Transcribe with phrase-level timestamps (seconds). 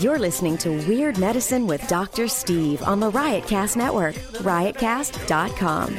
[0.00, 2.26] You're listening to Weird Medicine with Dr.
[2.26, 5.94] Steve on the Riotcast Network, riotcast.com.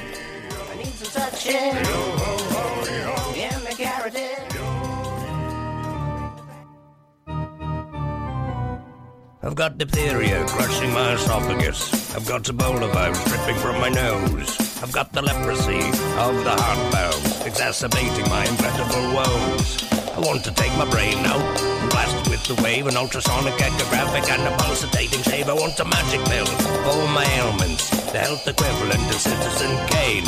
[9.43, 12.15] I've got diphtheria crushing my esophagus.
[12.15, 14.81] I've got Ebola virus dripping from my nose.
[14.81, 20.00] I've got the leprosy of the heart valve, exacerbating my incredible woes.
[20.13, 23.53] I want to take my brain out and blast it with the wave, an ultrasonic
[23.53, 25.47] echographic and a pulsating shave.
[25.47, 30.27] I want a magic pill for all my ailments, the health equivalent of Citizen Kane.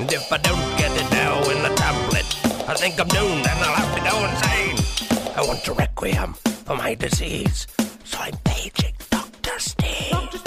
[0.00, 2.26] And if I don't get it now in the tablet,
[2.68, 5.30] I think I'm doomed and I'll have to go insane.
[5.36, 6.34] I want a requiem
[6.64, 7.68] for my disease,
[8.04, 9.58] so I'm paging Dr.
[9.58, 10.42] Steve.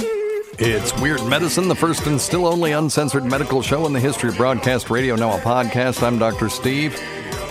[0.60, 4.38] It's Weird Medicine, the first and still only uncensored medical show in the history of
[4.38, 6.04] broadcast radio, now a podcast.
[6.04, 6.50] I'm Dr.
[6.50, 7.00] Steve,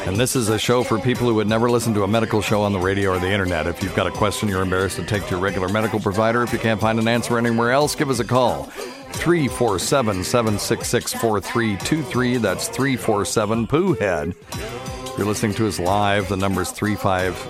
[0.07, 2.63] and this is a show for people who would never listen to a medical show
[2.63, 3.67] on the radio or the internet.
[3.67, 6.53] If you've got a question you're embarrassed to take to your regular medical provider, if
[6.53, 8.65] you can't find an answer anywhere else, give us a call.
[9.13, 12.37] 347 766 4323.
[12.39, 14.35] That's 347 Pooh Head.
[14.53, 16.73] If you're listening to us live, the number is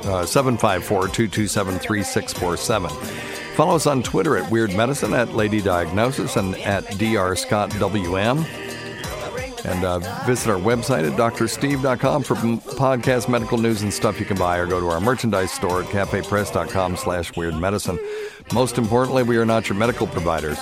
[0.04, 2.90] uh, 754 227 3647.
[3.54, 7.36] Follow us on Twitter at Weird Medicine, at Lady Diagnosis, and at Dr.
[7.36, 8.44] Scott WM.
[9.64, 14.36] And uh, visit our website at drsteve.com for podcast, medical news, and stuff you can
[14.36, 17.98] buy, or go to our merchandise store at cafepress.com slash weird medicine.
[18.52, 20.58] Most importantly, we are not your medical providers.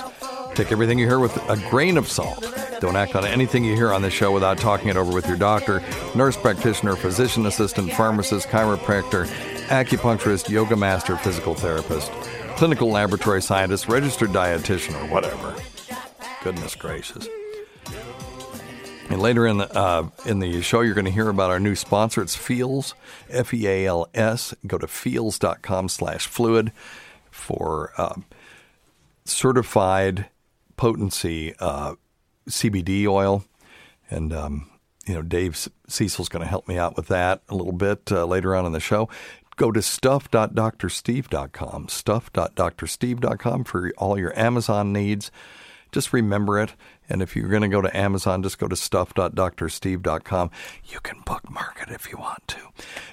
[0.53, 2.45] Take everything you hear with a grain of salt.
[2.79, 5.37] Don't act on anything you hear on this show without talking it over with your
[5.37, 5.81] doctor,
[6.13, 9.27] nurse practitioner, physician assistant, pharmacist, chiropractor,
[9.67, 12.11] acupuncturist, yoga master, physical therapist,
[12.57, 15.55] clinical laboratory scientist, registered dietitian, or whatever.
[16.43, 17.27] Goodness gracious.
[19.11, 21.75] And later in the uh, in the show, you're going to hear about our new
[21.75, 22.21] sponsor.
[22.21, 22.95] It's Feals,
[23.29, 24.55] F E A L S.
[24.65, 26.71] Go to feals.com slash fluid
[27.29, 28.15] for uh,
[29.25, 30.27] certified
[30.77, 31.95] potency uh,
[32.49, 33.43] CBD oil.
[34.09, 34.69] And, um,
[35.05, 38.25] you know, Dave Cecil's going to help me out with that a little bit uh,
[38.25, 39.09] later on in the show.
[39.57, 45.31] Go to stuff.drsteve.com, stuff.drsteve.com for all your Amazon needs.
[45.91, 46.73] Just remember it.
[47.09, 50.51] And if you're going to go to Amazon, just go to stuff.drsteve.com.
[50.85, 52.59] You can bookmark it if you want to.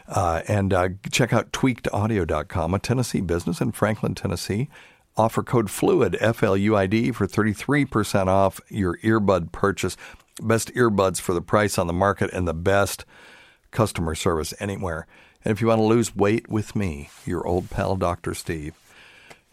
[0.06, 4.68] Uh, and uh, check out tweakedaudio.com, a Tennessee business in Franklin, Tennessee.
[5.16, 9.96] Offer code FLUID, F L U I D, for 33% off your earbud purchase.
[10.40, 13.04] Best earbuds for the price on the market and the best
[13.72, 15.08] customer service anywhere.
[15.44, 18.34] And if you want to lose weight with me, your old pal, Dr.
[18.34, 18.74] Steve,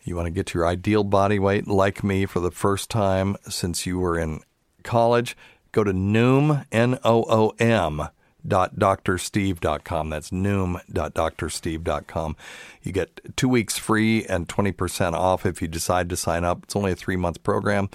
[0.06, 3.36] you want to get to your ideal body weight like me for the first time
[3.50, 4.40] since you were in
[4.84, 5.36] college,
[5.72, 8.08] go to Noom, N O O M,
[8.48, 10.10] dot drsteve.com.
[10.10, 12.36] That's noom.drsteve.com.
[12.84, 16.64] You get two weeks free and 20% off if you decide to sign up.
[16.64, 17.90] It's only a three month program.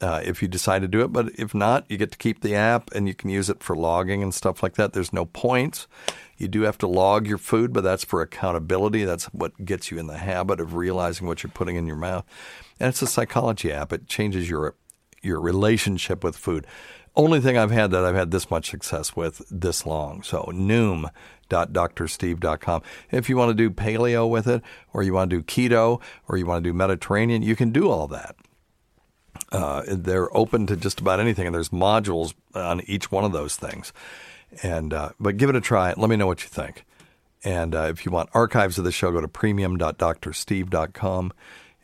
[0.00, 2.54] Uh, if you decide to do it, but if not, you get to keep the
[2.54, 4.92] app and you can use it for logging and stuff like that.
[4.92, 5.86] There's no points.
[6.36, 9.04] You do have to log your food, but that's for accountability.
[9.04, 12.24] That's what gets you in the habit of realizing what you're putting in your mouth.
[12.80, 13.92] And it's a psychology app.
[13.92, 14.74] It changes your
[15.22, 16.66] your relationship with food.
[17.16, 20.22] Only thing I've had that I've had this much success with this long.
[20.22, 22.82] So noom.drsteve.com.
[23.10, 24.62] If you want to do paleo with it,
[24.92, 27.88] or you want to do keto, or you want to do Mediterranean, you can do
[27.88, 28.36] all that.
[29.52, 33.56] Uh, they're open to just about anything, and there's modules on each one of those
[33.56, 33.92] things.
[34.62, 35.94] And uh, but give it a try.
[35.96, 36.84] Let me know what you think.
[37.42, 41.32] And uh, if you want archives of the show, go to premium.drsteve.com,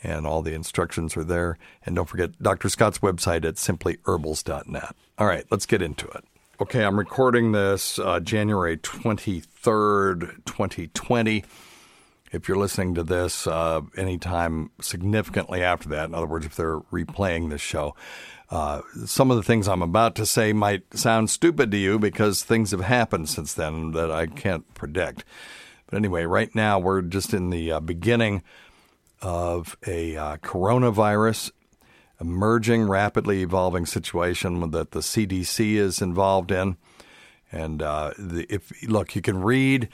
[0.02, 1.58] and all the instructions are there.
[1.84, 2.70] And don't forget Dr.
[2.70, 4.96] Scott's website at simplyherbals.net.
[5.18, 6.24] All right, let's get into it.
[6.62, 11.44] Okay, I'm recording this uh, January 23rd, 2020
[12.32, 16.78] if you're listening to this uh, anytime significantly after that, in other words, if they're
[16.78, 17.94] replaying this show,
[18.50, 22.42] uh, some of the things I'm about to say might sound stupid to you because
[22.42, 25.24] things have happened since then that I can't predict.
[25.86, 28.42] But anyway, right now we're just in the uh, beginning
[29.22, 31.52] of a uh, coronavirus
[32.20, 36.76] emerging, rapidly evolving situation that the CDC is involved in.
[37.52, 39.88] And uh, the, if look, you can read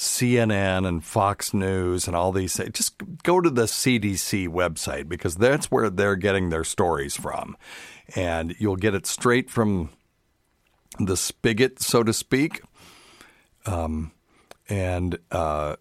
[0.00, 2.58] CNN and Fox News and all these.
[2.72, 7.54] Just go to the CDC website because that's where they're getting their stories from.
[8.16, 9.90] And you'll get it straight from
[10.98, 12.62] the spigot, so to speak.
[13.66, 14.12] Um,
[14.70, 15.76] and uh,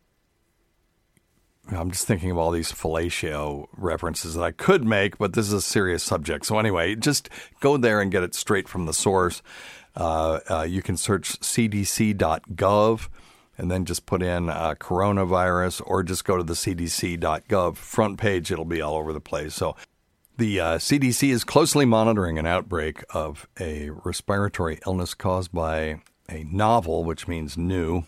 [1.70, 5.54] I'm just thinking of all these fellatio references that I could make, but this is
[5.54, 6.46] a serious subject.
[6.46, 7.30] So, anyway, just
[7.62, 9.42] go there and get it straight from the source.
[9.96, 13.08] Uh, uh, you can search cdc.gov
[13.60, 18.52] and then just put in uh, coronavirus or just go to the cdc.gov front page.
[18.52, 19.54] It'll be all over the place.
[19.54, 19.76] So
[20.38, 26.46] the uh, CDC is closely monitoring an outbreak of a respiratory illness caused by a
[26.46, 28.06] novel, which means new,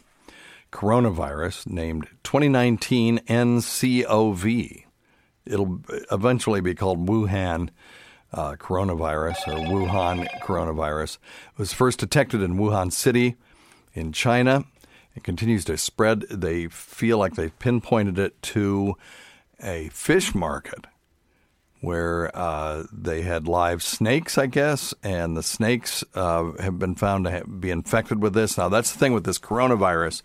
[0.72, 4.86] coronavirus named 2019 NCOV.
[5.46, 7.72] It'll eventually be called Wuhan
[8.32, 11.16] uh, coronavirus or Wuhan coronavirus.
[11.52, 13.36] It was first detected in Wuhan City
[13.94, 14.64] in China.
[15.16, 16.22] It continues to spread.
[16.30, 18.96] They feel like they've pinpointed it to
[19.62, 20.88] a fish market
[21.82, 27.26] where uh, they had live snakes, I guess, and the snakes uh, have been found
[27.26, 28.58] to be infected with this.
[28.58, 30.22] Now, that's the thing with this coronavirus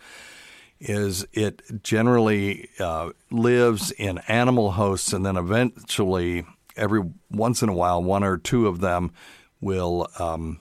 [0.79, 6.45] is it generally uh, lives in animal hosts, and then eventually,
[6.77, 9.11] every once in a while, one or two of them
[9.61, 10.61] will um,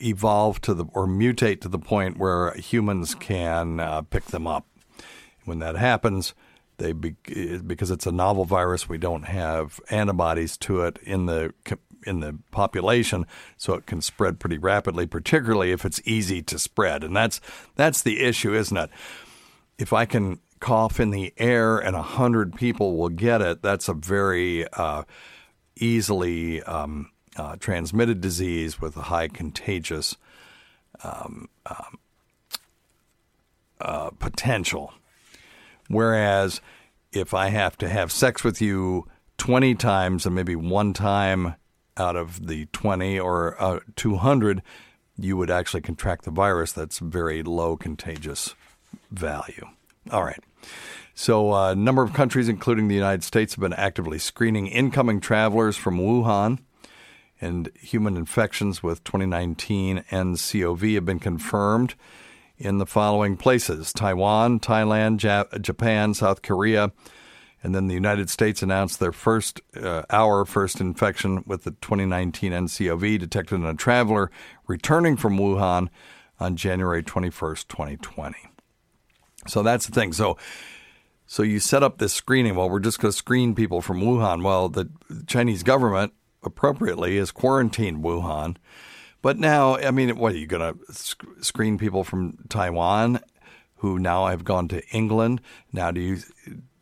[0.00, 4.66] evolve to the or mutate to the point where humans can uh, pick them up.
[5.44, 6.34] When that happens,
[6.78, 7.16] they be,
[7.66, 11.52] because it's a novel virus, we don't have antibodies to it in the
[12.06, 13.26] in the population,
[13.56, 17.04] so it can spread pretty rapidly, particularly if it's easy to spread.
[17.04, 17.40] And that's
[17.76, 18.90] that's the issue, isn't it?
[19.78, 23.88] If I can cough in the air and a hundred people will get it, that's
[23.88, 25.04] a very uh,
[25.76, 30.16] easily um, uh, transmitted disease with a high contagious
[31.02, 31.98] um, um,
[33.80, 34.92] uh, potential.
[35.88, 36.60] Whereas
[37.12, 39.06] if I have to have sex with you
[39.38, 41.54] 20 times and maybe one time
[41.96, 44.62] out of the 20 or uh, 200,
[45.18, 46.72] you would actually contract the virus.
[46.72, 48.54] That's very low contagious
[49.10, 49.68] value.
[50.10, 50.42] All right.
[51.14, 55.20] So, a uh, number of countries, including the United States, have been actively screening incoming
[55.20, 56.58] travelers from Wuhan.
[57.44, 61.94] And human infections with 2019 NCOV have been confirmed
[62.56, 66.90] in the following places Taiwan, Thailand, Jap- Japan, South Korea,
[67.62, 72.52] and then the United States announced their first, uh, our first infection with the 2019
[72.52, 74.30] NCOV detected in a traveler
[74.66, 75.88] returning from Wuhan
[76.40, 78.36] on January 21st, 2020.
[79.48, 80.14] So that's the thing.
[80.14, 80.38] So,
[81.26, 82.54] so you set up this screening.
[82.54, 84.42] Well, we're just going to screen people from Wuhan.
[84.42, 84.88] Well, the
[85.26, 86.14] Chinese government
[86.46, 88.56] appropriately is quarantined Wuhan
[89.24, 93.20] but now, I mean, what are you going to sc- screen people from Taiwan
[93.76, 95.40] who now have gone to England?
[95.72, 96.18] Now, do you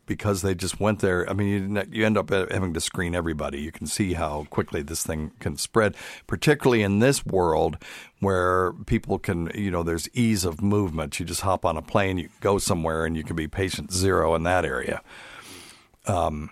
[0.06, 1.24] because they just went there?
[1.30, 3.60] I mean, you, you end up having to screen everybody.
[3.60, 5.94] You can see how quickly this thing can spread,
[6.26, 7.76] particularly in this world
[8.18, 11.20] where people can, you know, there's ease of movement.
[11.20, 14.34] You just hop on a plane, you go somewhere, and you can be patient zero
[14.34, 15.00] in that area.
[16.08, 16.50] Um,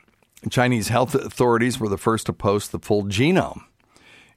[0.48, 3.62] Chinese health authorities were the first to post the full genome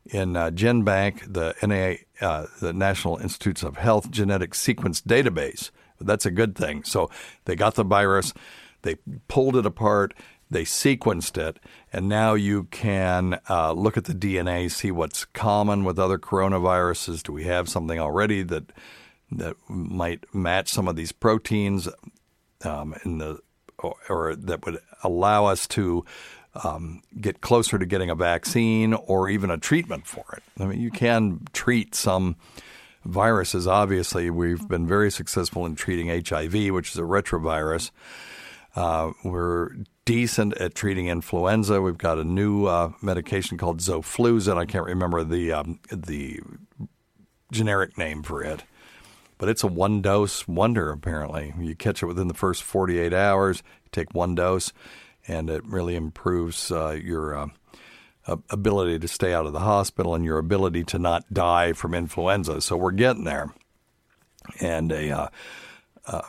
[0.06, 5.72] in uh, GenBank, the NA, uh, the National Institutes of Health Genetic Sequence Database.
[6.00, 6.84] That's a good thing.
[6.84, 7.10] So
[7.46, 8.34] they got the virus,
[8.82, 8.98] they
[9.28, 10.14] pulled it apart,
[10.50, 11.60] they sequenced it,
[11.92, 17.24] and now you can uh, look at the DNA, see what's common with other coronaviruses.
[17.24, 18.72] Do we have something already that
[19.32, 21.88] that might match some of these proteins
[22.64, 23.40] um, in the
[23.80, 26.06] or, or that would allow us to
[26.64, 30.44] um, get closer to getting a vaccine or even a treatment for it.
[30.60, 32.36] I mean, you can treat some
[33.06, 33.68] viruses.
[33.68, 37.92] Obviously, we've been very successful in treating HIV, which is a retrovirus.
[38.76, 39.70] Uh, we're
[40.06, 41.82] decent at treating influenza.
[41.82, 44.58] We've got a new uh, medication called Xofluza.
[44.58, 46.40] I can't remember the um, the
[47.52, 48.64] generic name for it,
[49.44, 50.90] but it's a one dose wonder.
[50.90, 53.62] Apparently, you catch it within the first 48 hours.
[53.84, 54.72] You take one dose
[55.28, 57.48] and it really improves uh, your uh,
[58.50, 62.62] ability to stay out of the hospital and your ability to not die from influenza.
[62.62, 63.54] So we're getting there,
[64.62, 65.28] and a, uh,
[66.08, 66.22] uh,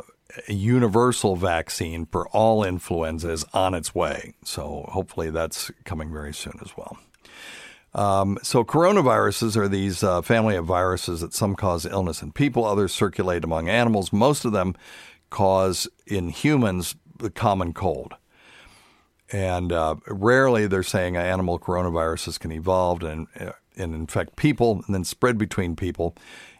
[0.49, 4.35] a universal vaccine for all influenza is on its way.
[4.43, 6.99] So hopefully that's coming very soon as well.
[7.95, 12.65] Um, so coronaviruses are these uh, family of viruses that some cause illness in people,
[12.65, 14.13] others circulate among animals.
[14.13, 14.75] Most of them
[15.31, 18.15] cause in humans the common cold.
[19.33, 24.95] And uh, rarely they're saying animal coronaviruses can evolve and, uh, and infect people and
[24.95, 26.17] then spread between people.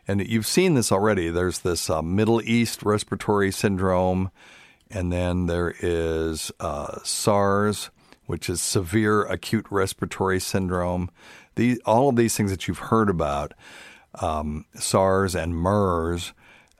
[0.07, 1.31] And you've seen this already.
[1.31, 4.31] There's this uh, Middle East respiratory syndrome,
[4.91, 7.91] and then there is uh, SARS,
[8.27, 11.11] which is severe acute respiratory syndrome.
[11.57, 13.55] These, all of these things that you've heard about,
[14.21, 16.33] um, SARS and MERS.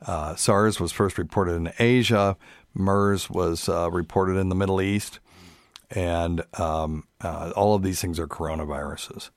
[0.05, 2.37] Uh, SARS was first reported in Asia.
[2.73, 5.19] MERS was uh, reported in the Middle East
[5.91, 9.29] and um, uh, all of these things are coronaviruses.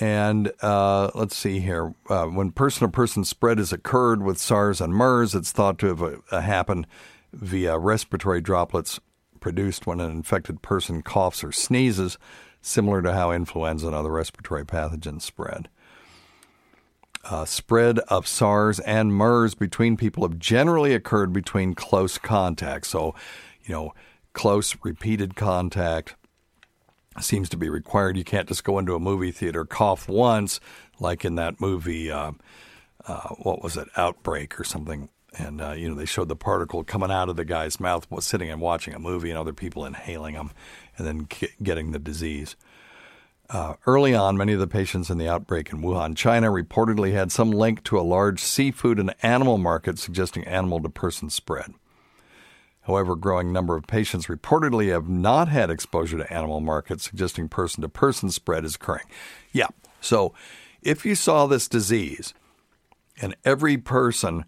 [0.00, 1.94] And uh, let's see here.
[2.08, 5.86] Uh, when person to person spread has occurred with SARS and MERS, it's thought to
[5.88, 6.86] have uh, happened
[7.32, 9.00] via respiratory droplets
[9.42, 12.16] produced when an infected person coughs or sneezes,
[12.62, 15.68] similar to how influenza and other respiratory pathogens spread.
[17.24, 22.86] Uh, spread of SARS and MERS between people have generally occurred between close contact.
[22.86, 23.14] So,
[23.64, 23.94] you know,
[24.32, 26.16] close repeated contact
[27.20, 28.16] seems to be required.
[28.16, 30.58] You can't just go into a movie theater, cough once,
[30.98, 32.32] like in that movie, uh,
[33.06, 35.08] uh, what was it, Outbreak or something.
[35.38, 38.50] And, uh, you know, they showed the particle coming out of the guy's mouth sitting
[38.50, 40.50] and watching a movie and other people inhaling them
[40.98, 41.28] and then
[41.62, 42.54] getting the disease.
[43.48, 47.30] Uh, early on, many of the patients in the outbreak in Wuhan, China, reportedly had
[47.30, 51.74] some link to a large seafood and animal market suggesting animal to person spread.
[52.82, 57.48] However, a growing number of patients reportedly have not had exposure to animal markets, suggesting
[57.48, 59.06] person to person spread is occurring.
[59.52, 59.68] Yeah,
[60.00, 60.34] so
[60.82, 62.34] if you saw this disease
[63.20, 64.46] and every person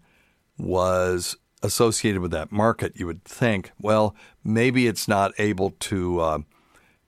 [0.57, 6.39] was associated with that market, you would think, well, maybe it's not able to uh,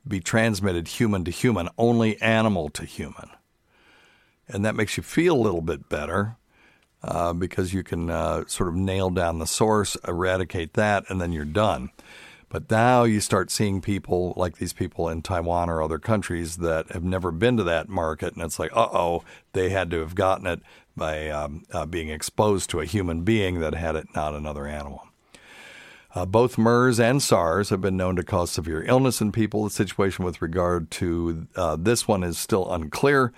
[0.07, 3.29] be transmitted human to human, only animal to human.
[4.47, 6.37] And that makes you feel a little bit better
[7.03, 11.31] uh, because you can uh, sort of nail down the source, eradicate that, and then
[11.31, 11.91] you're done.
[12.49, 16.89] But now you start seeing people like these people in Taiwan or other countries that
[16.91, 19.23] have never been to that market, and it's like, uh oh,
[19.53, 20.61] they had to have gotten it
[20.95, 25.07] by um, uh, being exposed to a human being that had it, not another animal.
[26.15, 29.65] Uh, both MERS and SARS have been known to cause severe illness in people.
[29.65, 33.33] The situation with regard to uh, this one is still unclear.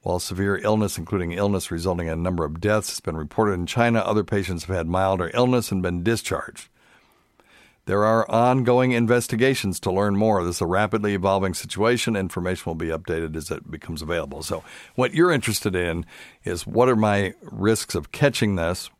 [0.00, 3.66] While severe illness, including illness resulting in a number of deaths, has been reported in
[3.66, 6.68] China, other patients have had milder illness and been discharged.
[7.86, 10.44] There are ongoing investigations to learn more.
[10.44, 12.16] This is a rapidly evolving situation.
[12.16, 14.42] Information will be updated as it becomes available.
[14.42, 14.64] So,
[14.96, 16.04] what you're interested in
[16.44, 18.90] is what are my risks of catching this?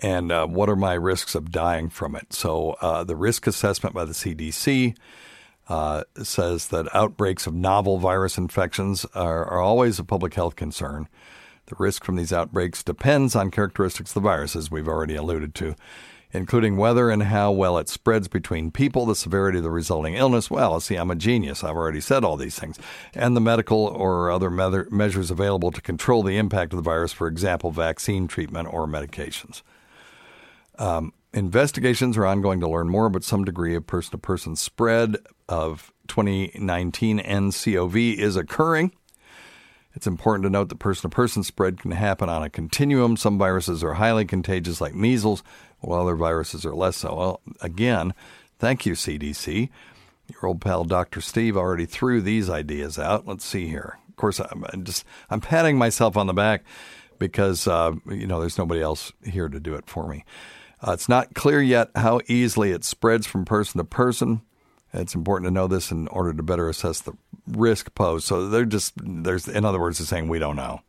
[0.00, 2.32] And uh, what are my risks of dying from it?
[2.32, 4.96] So, uh, the risk assessment by the CDC
[5.68, 11.08] uh, says that outbreaks of novel virus infections are, are, always a public health concern.
[11.66, 15.54] The risk from these outbreaks depends on characteristics of the virus, as we've already alluded
[15.56, 15.74] to,
[16.34, 20.50] including whether and how well it spreads between people, the severity of the resulting illness.
[20.50, 21.64] Well, see, I'm a genius.
[21.64, 22.78] I've already said all these things.
[23.14, 27.12] And the medical or other me- measures available to control the impact of the virus,
[27.12, 29.62] for example, vaccine treatment or medications.
[30.78, 35.16] Um, Investigations are ongoing to learn more about some degree of person to person spread
[35.48, 38.92] of 2019 nCoV is occurring.
[39.94, 43.16] It's important to note that person to person spread can happen on a continuum.
[43.16, 45.42] Some viruses are highly contagious, like measles,
[45.86, 47.14] while other viruses are less so.
[47.14, 48.14] Well, again,
[48.58, 49.68] thank you, CDC.
[50.28, 51.20] Your old pal Dr.
[51.20, 53.26] Steve already threw these ideas out.
[53.26, 53.98] Let's see here.
[54.08, 56.64] Of course, I'm just I'm patting myself on the back
[57.18, 60.24] because uh, you know there's nobody else here to do it for me.
[60.86, 64.42] Uh, it's not clear yet how easily it spreads from person to person.
[64.92, 67.14] It's important to know this in order to better assess the
[67.48, 68.26] risk posed.
[68.26, 70.80] So they're just there's in other words, they're saying we don't know.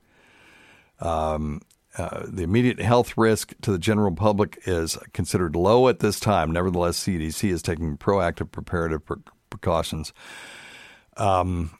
[0.99, 1.61] Um,
[1.97, 6.51] uh, the immediate health risk to the general public is considered low at this time.
[6.51, 9.01] Nevertheless, CDC is taking proactive preparative
[9.49, 10.13] precautions.
[11.17, 11.77] Um,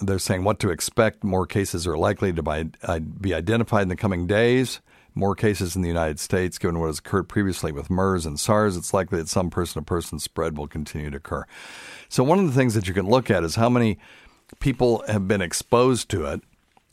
[0.00, 1.24] they're saying what to expect.
[1.24, 4.80] More cases are likely to by, uh, be identified in the coming days
[5.18, 8.76] more cases in the United States, given what has occurred previously with MERS and SARS,
[8.76, 11.44] it's likely that some person to person spread will continue to occur.
[12.08, 13.98] So, one of the things that you can look at is how many
[14.60, 16.42] people have been exposed to it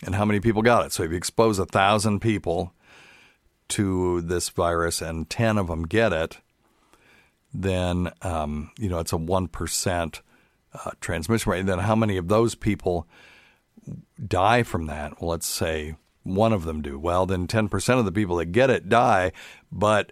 [0.03, 0.91] and how many people got it.
[0.91, 2.73] So, if you expose a thousand people
[3.69, 6.39] to this virus and 10 of them get it,
[7.53, 10.21] then, um, you know, it's a 1%
[10.73, 11.59] uh, transmission rate.
[11.61, 13.07] And then, how many of those people
[14.27, 15.21] die from that?
[15.21, 16.97] Well, let's say one of them do.
[16.99, 19.31] Well, then 10% of the people that get it die,
[19.71, 20.11] but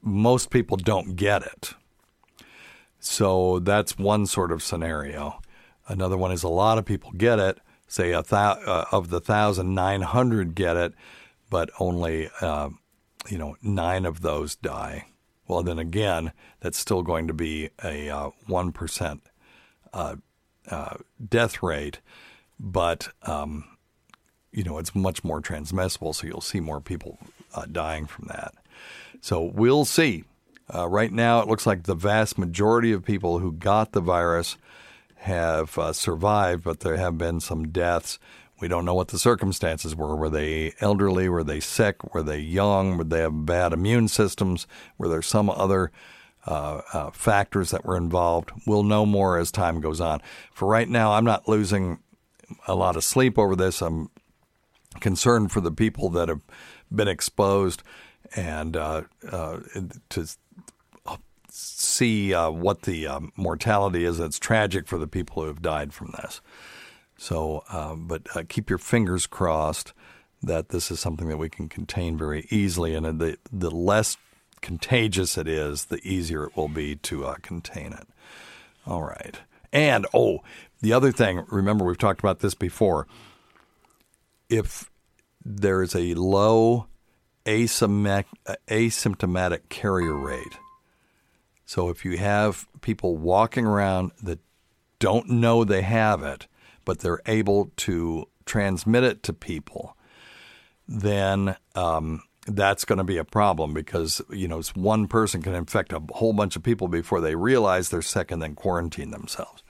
[0.00, 1.74] most people don't get it.
[2.98, 5.40] So that's one sort of scenario.
[5.86, 7.58] Another one is a lot of people get it.
[7.86, 10.94] Say a thou- uh, of the thousand nine hundred get it,
[11.50, 12.70] but only uh,
[13.28, 15.06] you know nine of those die.
[15.46, 18.72] Well, then again, that's still going to be a uh, one
[19.92, 20.16] uh,
[20.70, 20.94] uh,
[21.28, 22.00] death rate,
[22.58, 23.64] but um,
[24.50, 27.18] you know, it's much more transmissible, so you'll see more people
[27.54, 28.54] uh, dying from that.
[29.20, 30.24] So we'll see.
[30.72, 34.56] Right now, it looks like the vast majority of people who got the virus
[35.24, 38.18] have uh, survived, but there have been some deaths.
[38.60, 40.14] We don't know what the circumstances were.
[40.14, 41.30] Were they elderly?
[41.30, 42.12] Were they sick?
[42.12, 42.98] Were they young?
[42.98, 44.66] Would they have bad immune systems?
[44.98, 45.90] Were there some other
[46.46, 48.52] uh, uh, factors that were involved?
[48.66, 50.20] We'll know more as time goes on.
[50.52, 52.00] For right now, I'm not losing
[52.68, 53.80] a lot of sleep over this.
[53.80, 54.10] I'm
[55.00, 56.42] concerned for the people that have
[56.92, 57.82] been exposed
[58.36, 59.60] and uh, uh,
[60.10, 60.26] to
[61.54, 64.18] see uh, what the um, mortality is.
[64.18, 66.40] It's tragic for the people who have died from this.
[67.16, 69.92] So, um, but uh, keep your fingers crossed
[70.42, 74.16] that this is something that we can contain very easily, and the the less
[74.60, 78.08] contagious it is, the easier it will be to uh, contain it.
[78.86, 79.38] All right,
[79.72, 80.40] and oh,
[80.80, 81.44] the other thing.
[81.48, 83.06] Remember, we've talked about this before.
[84.50, 84.90] If
[85.44, 86.88] there is a low
[87.46, 90.58] asymptomatic carrier rate.
[91.74, 94.38] So if you have people walking around that
[95.00, 96.46] don't know they have it,
[96.84, 99.96] but they're able to transmit it to people,
[100.86, 105.92] then um, that's going to be a problem because you know one person can infect
[105.92, 109.64] a whole bunch of people before they realize they're sick and then quarantine themselves.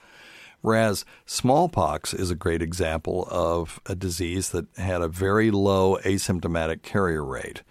[0.61, 6.83] Whereas smallpox is a great example of a disease that had a very low asymptomatic
[6.83, 7.63] carrier rate.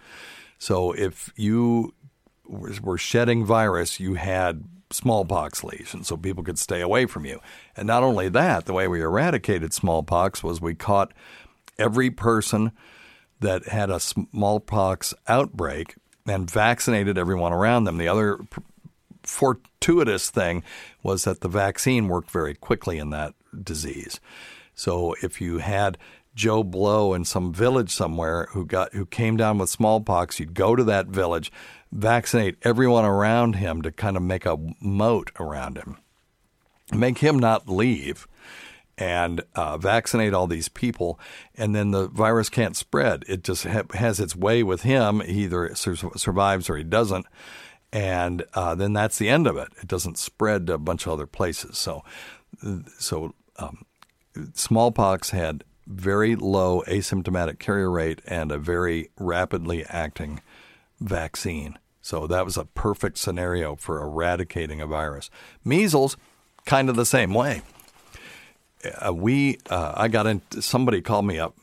[0.58, 1.94] So if you
[2.46, 7.40] were shedding virus, you had smallpox lesions, so people could stay away from you.
[7.76, 11.14] And not only that, the way we eradicated smallpox was we caught
[11.80, 12.72] every person
[13.40, 15.96] that had a smallpox outbreak
[16.26, 17.98] and vaccinated everyone around them.
[17.98, 18.40] The other
[19.24, 20.64] fortuitous thing
[21.02, 23.34] was that the vaccine worked very quickly in that
[23.64, 24.20] disease.
[24.76, 25.98] So if you had
[26.36, 30.76] Joe Blow in some village somewhere who got who came down with smallpox, you'd go
[30.76, 31.52] to that village,
[31.94, 35.98] vaccinate everyone around him to kind of make a moat around him,
[36.94, 38.28] make him not leave,
[38.98, 41.20] and uh, vaccinate all these people,
[41.56, 43.24] and then the virus can't spread.
[43.28, 45.22] It just ha- has its way with him.
[45.22, 47.26] He either sur- survives or he doesn't
[47.94, 49.68] and uh, then that's the end of it.
[49.80, 51.78] It doesn't spread to a bunch of other places.
[51.78, 52.04] So,
[52.98, 53.86] so um,
[54.56, 60.42] smallpox had very low asymptomatic carrier rate and a very rapidly acting
[61.00, 61.78] vaccine.
[62.04, 65.30] So that was a perfect scenario for eradicating a virus.
[65.64, 66.18] Measles,
[66.66, 67.62] kind of the same way.
[69.04, 70.42] Uh, we, uh, I got in.
[70.60, 71.56] Somebody called me up,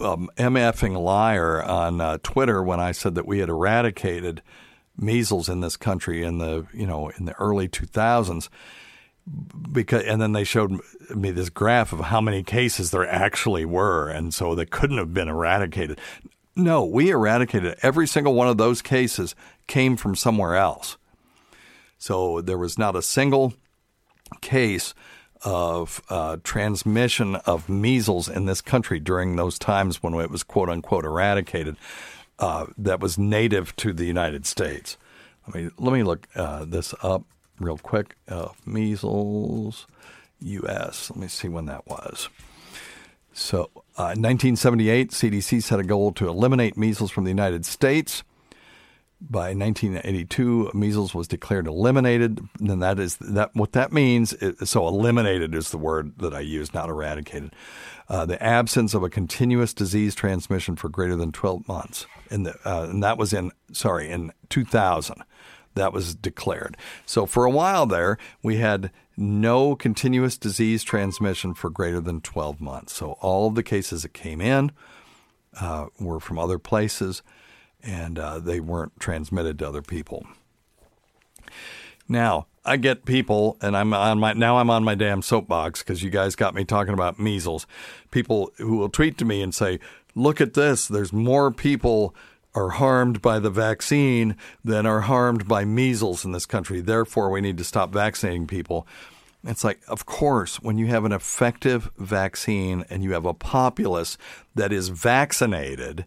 [0.00, 4.42] um, mfing liar on uh, Twitter when I said that we had eradicated
[4.98, 8.48] measles in this country in the you know in the early 2000s
[9.72, 10.78] because and then they showed
[11.14, 15.14] me this graph of how many cases there actually were and so they couldn't have
[15.14, 15.98] been eradicated
[16.56, 19.34] no we eradicated every single one of those cases
[19.66, 20.96] came from somewhere else
[21.98, 23.54] so there was not a single
[24.40, 24.94] case
[25.42, 30.68] of uh, transmission of measles in this country during those times when it was quote
[30.68, 31.76] unquote eradicated
[32.38, 34.96] uh, that was native to the United States.
[35.46, 37.24] Let me let me look uh, this up
[37.58, 38.16] real quick.
[38.28, 39.86] Uh, measles,
[40.40, 41.10] U.S.
[41.10, 42.28] Let me see when that was.
[43.40, 48.22] So, uh, in 1978, CDC set a goal to eliminate measles from the United States.
[49.18, 52.40] By 1982, measles was declared eliminated.
[52.60, 53.50] And that is that.
[53.54, 54.34] What that means.
[54.34, 57.54] Is, so, eliminated is the word that I use, not eradicated.
[58.10, 62.54] Uh, the absence of a continuous disease transmission for greater than 12 months in the,
[62.66, 65.22] uh, and that was in sorry in 2000
[65.74, 66.76] that was declared.
[67.06, 72.60] So for a while there, we had no continuous disease transmission for greater than 12
[72.60, 72.94] months.
[72.94, 74.72] So all of the cases that came in
[75.60, 77.22] uh, were from other places,
[77.82, 80.26] and uh, they weren't transmitted to other people.
[82.08, 86.02] Now I get people, and I'm on my now I'm on my damn soapbox because
[86.02, 87.66] you guys got me talking about measles.
[88.10, 89.78] People who will tweet to me and say,
[90.14, 90.86] look at this.
[90.86, 92.14] There's more people
[92.54, 96.80] are harmed by the vaccine than are harmed by measles in this country.
[96.80, 98.86] Therefore, we need to stop vaccinating people.
[99.44, 104.18] It's like, of course, when you have an effective vaccine and you have a populace
[104.54, 106.04] that is vaccinated,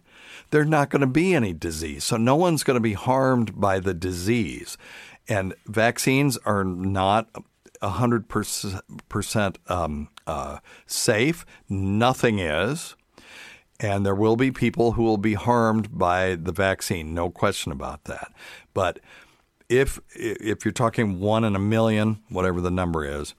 [0.50, 2.04] there's not going to be any disease.
[2.04, 4.78] So no one's going to be harmed by the disease.
[5.26, 7.28] And vaccines are not
[7.82, 11.44] 100% um, uh, safe.
[11.68, 12.94] Nothing is
[13.80, 18.04] and there will be people who will be harmed by the vaccine, no question about
[18.04, 18.32] that.
[18.72, 19.00] But
[19.68, 23.34] if if you're talking one in a million, whatever the number is,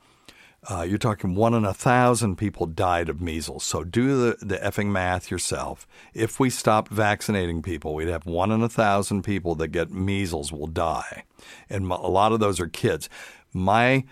[0.68, 3.64] uh, you're talking one in a thousand people died of measles.
[3.64, 5.88] So do the, the effing math yourself.
[6.14, 10.52] If we stop vaccinating people, we'd have one in a thousand people that get measles
[10.52, 11.24] will die,
[11.70, 13.10] and a lot of those are kids.
[13.54, 14.06] My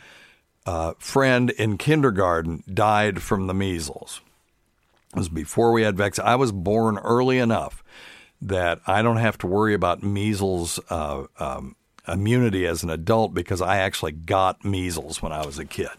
[0.65, 4.21] uh, friend in kindergarten died from the measles.
[5.15, 6.25] Was before we had vaccines.
[6.25, 7.83] I was born early enough
[8.41, 11.75] that I don't have to worry about measles uh, um,
[12.07, 15.91] immunity as an adult because I actually got measles when I was a kid.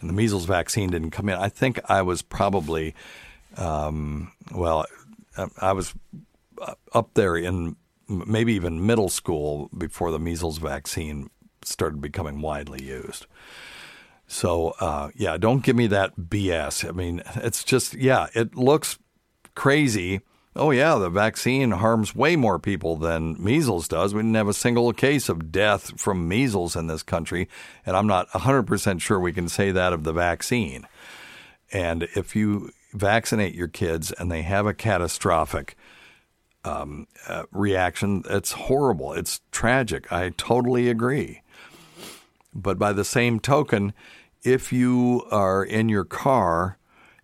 [0.00, 1.38] and the measles vaccine didn't come in.
[1.38, 2.94] I think I was probably,
[3.56, 4.86] um, well,
[5.60, 5.94] I was
[6.92, 7.76] up there in
[8.08, 11.30] maybe even middle school before the measles vaccine
[11.62, 13.26] started becoming widely used.
[14.26, 16.88] So, uh, yeah, don't give me that BS.
[16.88, 18.98] I mean, it's just, yeah, it looks
[19.54, 20.20] crazy.
[20.56, 24.14] Oh, yeah, the vaccine harms way more people than measles does.
[24.14, 27.48] We didn't have a single case of death from measles in this country.
[27.84, 30.86] And I'm not 100% sure we can say that of the vaccine.
[31.72, 35.76] And if you vaccinate your kids and they have a catastrophic
[36.64, 39.12] um, uh, reaction, it's horrible.
[39.12, 40.10] It's tragic.
[40.12, 41.42] I totally agree.
[42.54, 43.92] But by the same token,
[44.42, 46.78] if you are in your car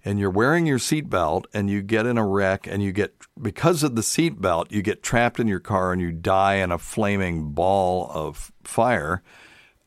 [0.05, 3.83] and you're wearing your seatbelt and you get in a wreck and you get because
[3.83, 7.53] of the seatbelt you get trapped in your car and you die in a flaming
[7.53, 9.23] ball of fire,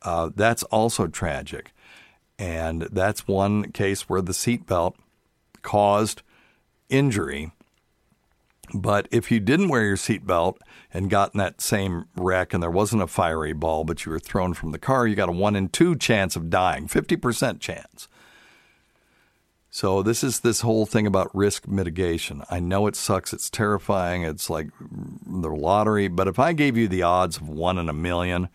[0.03, 1.73] uh, that's also tragic.
[2.37, 4.95] And that's one case where the seatbelt
[5.61, 6.21] caused
[6.89, 7.51] injury.
[8.73, 10.57] But if you didn't wear your seatbelt
[10.93, 14.19] and got in that same wreck and there wasn't a fiery ball, but you were
[14.19, 18.07] thrown from the car, you got a one in two chance of dying, 50% chance.
[19.71, 22.43] So this is this whole thing about risk mitigation.
[22.47, 23.33] I know it sucks.
[23.33, 24.21] It's terrifying.
[24.21, 26.07] It's like the lottery.
[26.09, 28.49] But if I gave you the odds of one in a million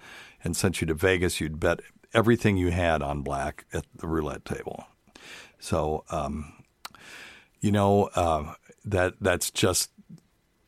[0.45, 1.81] and sent you to Vegas, you'd bet
[2.15, 4.87] everything you had on black at the roulette table.
[5.59, 6.53] So, um,
[7.61, 9.91] you know, uh, that that's just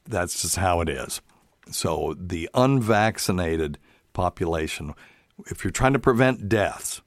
[0.04, 1.20] that's just how it is.
[1.70, 3.78] So the unvaccinated
[4.12, 4.94] population,
[5.46, 7.02] if you're trying to prevent deaths,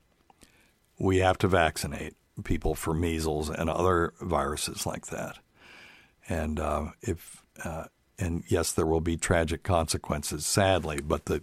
[1.00, 5.40] we have to vaccinate people for measles and other viruses like that.
[6.30, 7.86] And uh, if uh,
[8.20, 11.42] and yes, there will be tragic consequences, sadly, but the,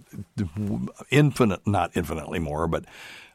[1.10, 2.84] infinite, not infinitely more, but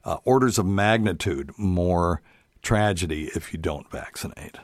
[0.04, 2.22] uh, orders of magnitude more
[2.62, 4.58] tragedy if you don't vaccinate.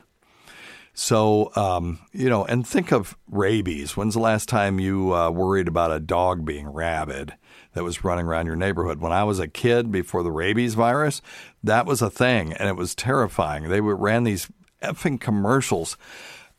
[0.94, 3.96] So, um, you know, and think of rabies.
[3.96, 7.34] When's the last time you uh, worried about a dog being rabid
[7.72, 9.00] that was running around your neighborhood?
[9.00, 11.22] When I was a kid before the rabies virus,
[11.64, 13.68] that was a thing, and it was terrifying.
[13.68, 14.50] They ran these
[14.82, 15.96] effing commercials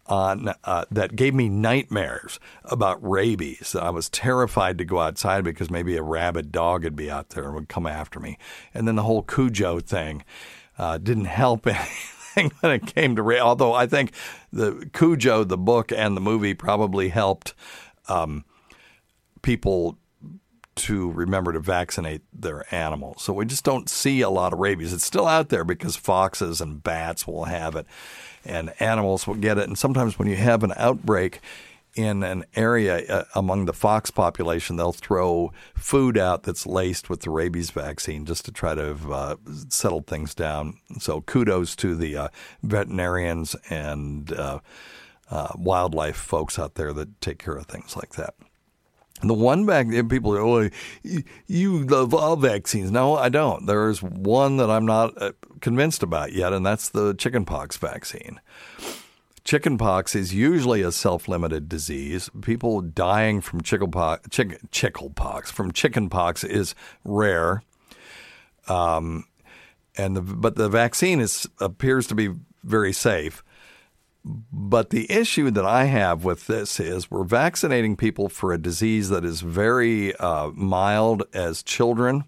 [0.08, 3.76] on uh, that gave me nightmares about rabies.
[3.76, 7.46] I was terrified to go outside because maybe a rabid dog would be out there
[7.46, 8.38] and would come after me.
[8.74, 10.24] And then the whole Cujo thing
[10.78, 11.68] uh, didn't help
[12.36, 13.44] anything when it came to rabies.
[13.44, 14.12] Although I think
[14.52, 17.54] the Cujo, the book and the movie, probably helped
[18.08, 18.46] um,
[19.42, 19.98] people
[20.76, 23.22] to remember to vaccinate their animals.
[23.22, 24.92] So we just don't see a lot of rabies.
[24.92, 27.86] It's still out there because foxes and bats will have it
[28.44, 29.68] and animals will get it.
[29.68, 31.42] And sometimes when you have an outbreak
[31.96, 37.22] in an area uh, among the fox population, they'll throw food out that's laced with
[37.22, 39.36] the rabies vaccine just to try to uh,
[39.70, 40.80] settle things down.
[41.00, 42.28] So kudos to the uh,
[42.64, 44.60] veterinarians and uh,
[45.30, 48.36] uh, wildlife folks out there that take care of things like that.
[49.22, 50.70] The one back people are, oh,
[51.48, 52.92] you love all vaccines.
[52.92, 53.66] No, I don't.
[53.68, 58.42] There's one that I'm not uh, convinced about yet, and that's the chickenpox vaccine.
[59.44, 62.30] Chickenpox is usually a self-limited disease.
[62.42, 67.62] People dying from chickenpox, chick, chickenpox from chickenpox is rare.
[68.70, 69.26] Um,
[69.98, 72.30] and the, but the vaccine is appears to be
[72.64, 73.44] very safe.
[74.26, 79.10] But the issue that I have with this is we're vaccinating people for a disease
[79.10, 82.24] that is very uh, mild as children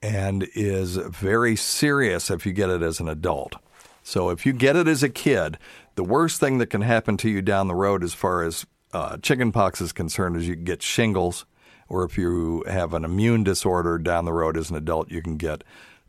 [0.00, 3.56] and is very serious if you get it as an adult.
[4.02, 5.58] So if you get it as a kid,
[6.00, 9.18] the worst thing that can happen to you down the road as far as uh,
[9.18, 11.44] chickenpox is concerned is you get shingles,
[11.90, 15.36] or if you have an immune disorder down the road as an adult, you can
[15.36, 15.62] get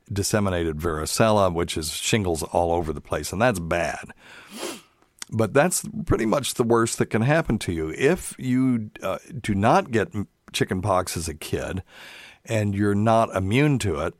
[0.09, 4.13] disseminated varicella, which is shingles all over the place, and that's bad.
[5.29, 7.89] But that's pretty much the worst that can happen to you.
[7.89, 10.13] If you uh, do not get
[10.53, 11.83] chickenpox as a kid
[12.45, 14.13] and you're not immune to it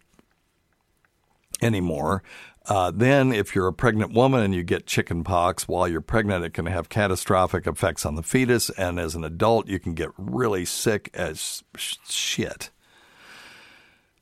[1.61, 2.23] anymore,
[2.67, 6.53] uh, then, if you're a pregnant woman and you get chickenpox while you're pregnant, it
[6.53, 8.69] can have catastrophic effects on the fetus.
[8.71, 12.69] And as an adult, you can get really sick as shit.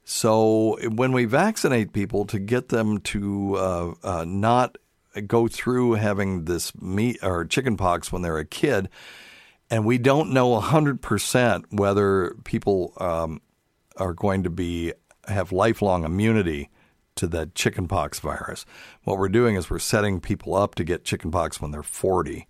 [0.05, 4.77] So when we vaccinate people to get them to uh, uh, not
[5.27, 8.87] go through having this meat or chickenpox when they're a kid,
[9.69, 13.41] and we don't know 100% whether people um,
[13.97, 14.93] are going to be
[15.27, 16.69] have lifelong immunity
[17.19, 18.65] to the chickenpox virus.
[19.03, 22.47] What we're doing is we're setting people up to get chickenpox when they're 40,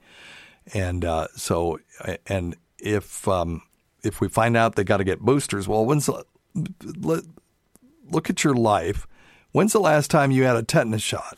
[0.73, 1.79] and uh, so
[2.27, 3.63] and if um,
[4.03, 6.09] if we find out they got to get boosters, well, when's
[8.09, 9.07] look at your life.
[9.51, 11.37] When's the last time you had a tetanus shot?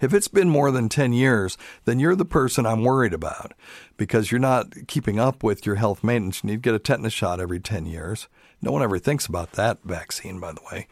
[0.00, 3.52] If it's been more than 10 years, then you're the person I'm worried about
[3.96, 6.42] because you're not keeping up with your health maintenance.
[6.42, 8.28] You need to get a tetanus shot every 10 years.
[8.62, 10.86] No one ever thinks about that vaccine, by the way.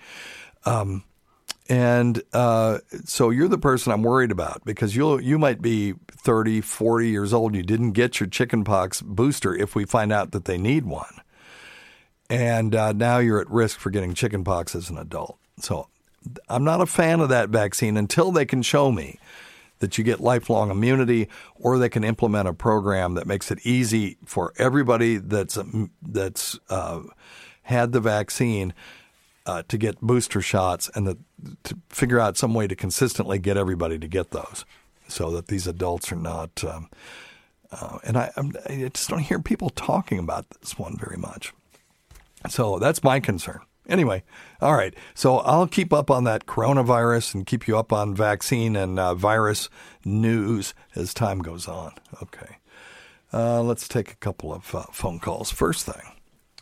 [0.68, 1.04] Um,
[1.68, 6.62] and uh, so you're the person I'm worried about because you you might be 30,
[6.62, 7.54] 40 years old.
[7.54, 11.20] You didn't get your chickenpox booster if we find out that they need one.
[12.30, 15.38] And uh, now you're at risk for getting chickenpox as an adult.
[15.60, 15.88] So
[16.48, 19.18] I'm not a fan of that vaccine until they can show me
[19.78, 24.16] that you get lifelong immunity or they can implement a program that makes it easy
[24.24, 25.58] for everybody that's
[26.02, 27.00] that's uh,
[27.62, 28.72] had the vaccine
[29.48, 31.18] uh, to get booster shots and the,
[31.64, 34.66] to figure out some way to consistently get everybody to get those
[35.08, 36.90] so that these adults are not um,
[37.72, 41.54] uh, and I, I just don't hear people talking about this one very much
[42.48, 44.22] so that's my concern Anyway,
[44.60, 44.94] all right.
[45.14, 49.14] So I'll keep up on that coronavirus and keep you up on vaccine and uh,
[49.14, 49.70] virus
[50.04, 51.92] news as time goes on.
[52.22, 52.58] Okay.
[53.32, 55.50] Uh, let's take a couple of uh, phone calls.
[55.50, 56.02] First thing.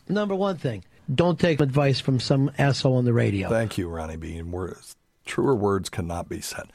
[0.07, 3.49] Number one thing don't take advice from some asshole on the radio.
[3.49, 4.51] Thank you, Ronnie Bean.
[4.51, 6.71] Words, truer words cannot be said.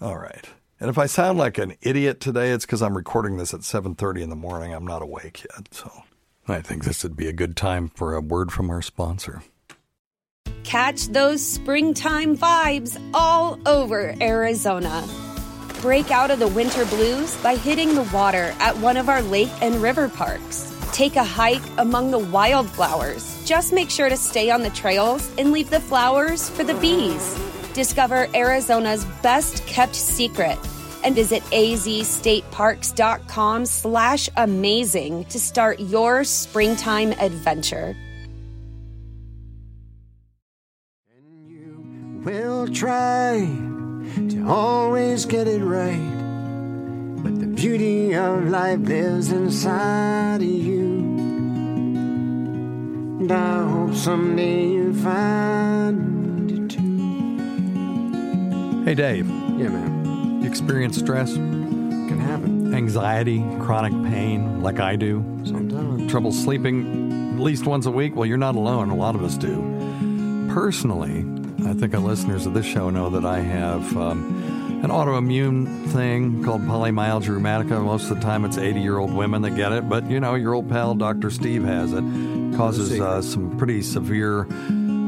[0.00, 0.48] All right.
[0.78, 4.22] And if I sound like an idiot today, it's because I'm recording this at 7:30
[4.22, 4.72] in the morning.
[4.72, 5.90] I'm not awake yet, so
[6.48, 9.42] I think this would be a good time for a word from our sponsor.
[10.64, 15.06] Catch those springtime vibes all over Arizona.
[15.80, 19.50] Break out of the winter blues by hitting the water at one of our lake
[19.60, 20.72] and river parks.
[20.92, 23.42] Take a hike among the wildflowers.
[23.44, 27.38] Just make sure to stay on the trails and leave the flowers for the bees.
[27.74, 30.58] Discover Arizona's best kept secret
[31.04, 37.96] and visit azstateparks.com slash amazing to start your springtime adventure.
[42.22, 43.48] We'll try
[44.28, 46.19] to always get it right.
[47.60, 50.80] Beauty of life lives inside of you.
[53.20, 56.88] And I hope someday you find it too.
[58.84, 59.28] Hey, Dave.
[59.28, 60.40] Yeah, man.
[60.42, 62.72] You experience stress, Can happen.
[62.74, 66.10] anxiety, chronic pain, like I do, Sometimes.
[66.10, 68.16] trouble sleeping at least once a week?
[68.16, 68.88] Well, you're not alone.
[68.88, 69.56] A lot of us do.
[70.50, 71.26] Personally,
[71.68, 76.42] I think our listeners of this show know that I have um, an autoimmune thing
[76.42, 77.84] called polymyalgia rheumatica.
[77.84, 80.34] Most of the time, it's 80 year old women that get it, but you know,
[80.34, 81.30] your old pal Dr.
[81.30, 82.02] Steve has it.
[82.56, 84.46] Causes uh, some pretty severe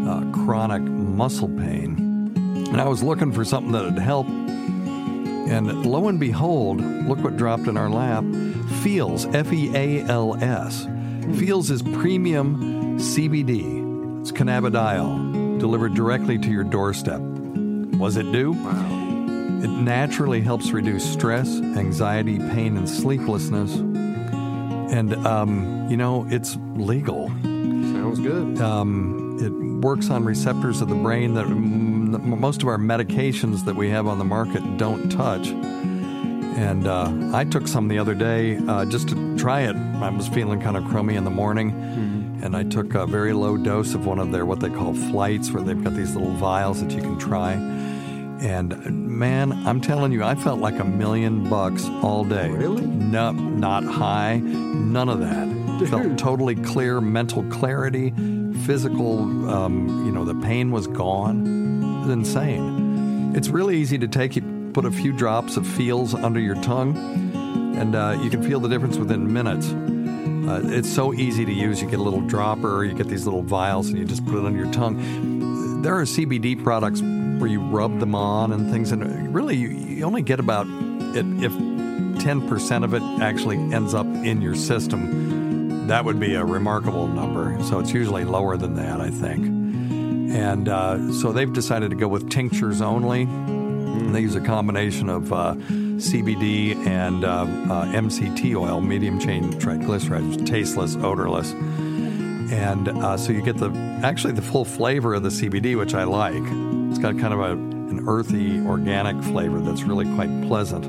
[0.07, 2.35] uh, chronic muscle pain.
[2.71, 4.27] And I was looking for something that would help.
[4.29, 8.25] And lo and behold, look what dropped in our lap.
[8.83, 10.87] Feals, F E A L S.
[11.39, 14.21] Feals is premium CBD.
[14.21, 17.21] It's cannabidiol delivered directly to your doorstep.
[17.21, 18.53] Was it due?
[18.53, 18.92] Wow.
[19.63, 23.77] It naturally helps reduce stress, anxiety, pain, and sleeplessness.
[24.93, 27.29] And, um, you know, it's legal.
[27.29, 28.61] Sounds good.
[28.61, 29.53] Um, it
[29.85, 33.89] works on receptors of the brain that mm, that most of our medications that we
[33.91, 35.49] have on the market don't touch.
[35.49, 39.75] And uh, I took some the other day uh, just to try it.
[39.75, 41.71] I was feeling kind of crummy in the morning,
[42.43, 45.51] and I took a very low dose of one of their what they call flights,
[45.51, 47.55] where they've got these little vials that you can try.
[48.43, 52.49] And man, I'm telling you, I felt like a million bucks all day.
[52.49, 52.85] Really?
[52.85, 55.89] No, not high, none of that.
[55.89, 58.11] Felt totally clear, mental clarity,
[58.67, 59.49] physical.
[59.49, 61.47] Um, you know, the pain was gone.
[61.83, 63.33] It was insane.
[63.37, 64.35] It's really easy to take.
[64.35, 66.97] You put a few drops of Feals under your tongue,
[67.77, 69.69] and uh, you can feel the difference within minutes.
[69.71, 71.81] Uh, it's so easy to use.
[71.81, 74.45] You get a little dropper, you get these little vials, and you just put it
[74.45, 75.83] on your tongue.
[75.83, 77.01] There are CBD products
[77.39, 80.67] where you rub them on and things, and really you, you only get about
[81.15, 85.87] if 10% of it actually ends up in your system.
[85.89, 87.61] That would be a remarkable number.
[87.65, 89.45] So it's usually lower than that, I think.
[90.33, 93.23] And uh, so they've decided to go with tinctures only.
[93.23, 97.45] And they use a combination of uh, CBD and uh, uh,
[97.93, 101.53] MCT oil, medium chain triglycerides, tasteless, odorless.
[101.53, 103.71] And uh, so you get the
[104.03, 106.82] actually the full flavor of the CBD, which I like.
[107.03, 110.85] Got kind of a, an earthy, organic flavor that's really quite pleasant.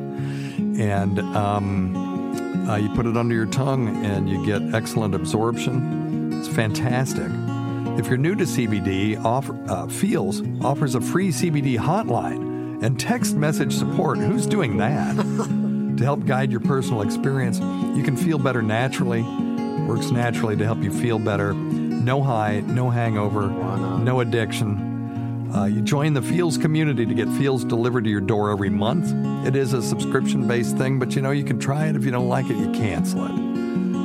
[0.79, 6.31] And um, uh, you put it under your tongue, and you get excellent absorption.
[6.31, 7.31] It's fantastic.
[7.97, 13.35] If you're new to CBD, offer, uh, Feals offers a free CBD hotline and text
[13.35, 14.19] message support.
[14.19, 15.15] Who's doing that?
[15.97, 17.57] to help guide your personal experience,
[17.97, 19.23] you can feel better naturally.
[19.87, 21.55] Works naturally to help you feel better.
[21.55, 24.92] No high, no hangover, no addiction.
[25.55, 29.13] Uh, you join the Feals community to get Feals delivered to your door every month.
[29.47, 31.95] It is a subscription based thing, but you know, you can try it.
[31.95, 33.31] If you don't like it, you cancel it.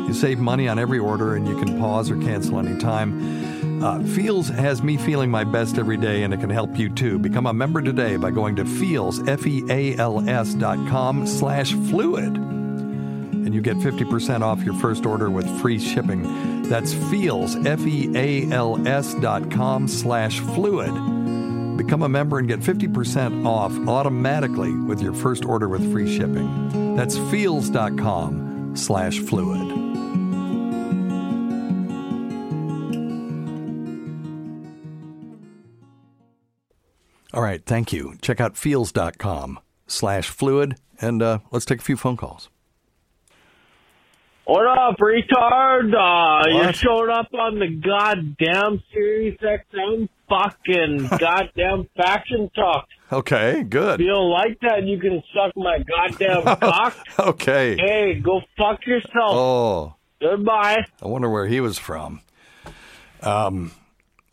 [0.09, 3.83] You save money on every order and you can pause or cancel anytime.
[3.83, 7.19] Uh, Feals has me feeling my best every day and it can help you too.
[7.19, 12.37] Become a member today by going to Feals, F-E-A-L-S dot com slash fluid.
[12.37, 16.63] And you get 50% off your first order with free shipping.
[16.65, 21.18] That's Feals, F-E-A-L-S dot com slash fluid.
[21.79, 26.95] Become a member and get 50% off automatically with your first order with free shipping.
[26.97, 29.87] That's feals.com slash fluid.
[37.35, 38.15] All right, thank you.
[38.23, 42.49] Check out feals.com slash fluid and uh, let's take a few phone calls.
[44.45, 45.93] What up, retard?
[45.95, 46.75] Uh, you What?
[46.75, 52.87] showed up on the goddamn Sirius XM fucking goddamn faction talk.
[53.11, 54.01] Okay, If good.
[54.01, 56.97] you don't like that, you can suck my goddamn cock.
[57.19, 57.77] Okay.
[57.77, 59.13] Hey, go fuck yourself.
[59.35, 60.85] Oh, Goodbye.
[61.03, 62.21] I wonder where he was from.
[63.23, 63.73] Um,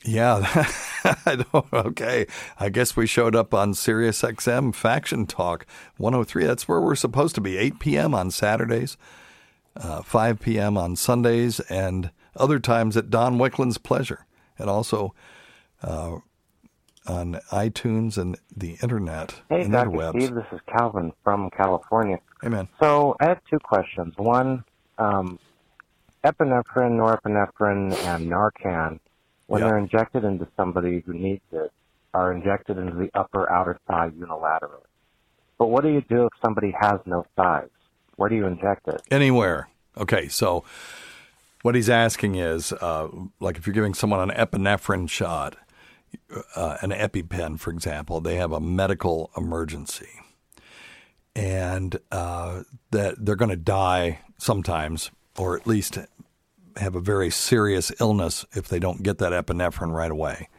[0.03, 0.41] yeah,
[1.25, 1.65] I don't.
[1.73, 2.25] Okay,
[2.59, 5.65] I guess we showed up on Sirius XM Faction Talk
[5.97, 6.45] 103.
[6.45, 7.57] That's where we're supposed to be.
[7.57, 8.13] 8 p.m.
[8.13, 8.97] on Saturdays,
[9.75, 10.77] uh, 5 p.m.
[10.77, 14.25] on Sundays, and other times at Don Wicklund's pleasure,
[14.59, 15.13] and also
[15.85, 16.17] uh,
[17.07, 19.89] on iTunes and the internet Hey, and Dr.
[19.91, 20.09] interwebs.
[20.21, 22.17] Steve, this is Calvin from California.
[22.41, 22.67] Hey, man.
[22.79, 24.13] So I have two questions.
[24.17, 24.63] One,
[24.97, 25.37] um,
[26.23, 28.99] epinephrine, norepinephrine, and Narcan,
[29.47, 29.67] when Yeah.
[29.69, 31.71] they're injected into somebody who needs it,
[32.13, 34.81] are injected into the upper outer thigh unilaterally.
[35.57, 37.69] But what do you do if somebody has no thighs?
[38.15, 39.01] Where do you inject it?
[39.11, 39.69] Anywhere.
[39.97, 40.63] Okay, so
[41.61, 45.55] what he's asking is, uh, like, if you're giving someone an epinephrine shot,
[46.55, 50.09] uh, an EpiPen, for example, they have a medical emergency,
[51.35, 55.97] and uh, that they're going to die sometimes, or at least
[56.77, 60.49] have a very serious illness if they don't get that epinephrine right away.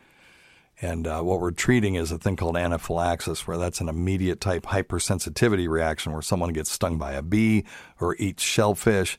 [0.80, 4.64] And uh, what we're treating is a thing called anaphylaxis, where that's an immediate type
[4.64, 7.64] hypersensitivity reaction where someone gets stung by a bee
[7.98, 9.18] or eats shellfish,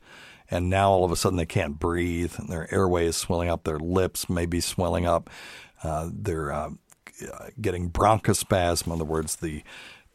[0.52, 3.64] and now all of a sudden they can't breathe, and their airway is swelling up,
[3.64, 5.30] their lips may be swelling up,
[5.84, 6.70] they're uh,
[7.60, 8.88] getting bronchospasm.
[8.88, 9.64] In other words, the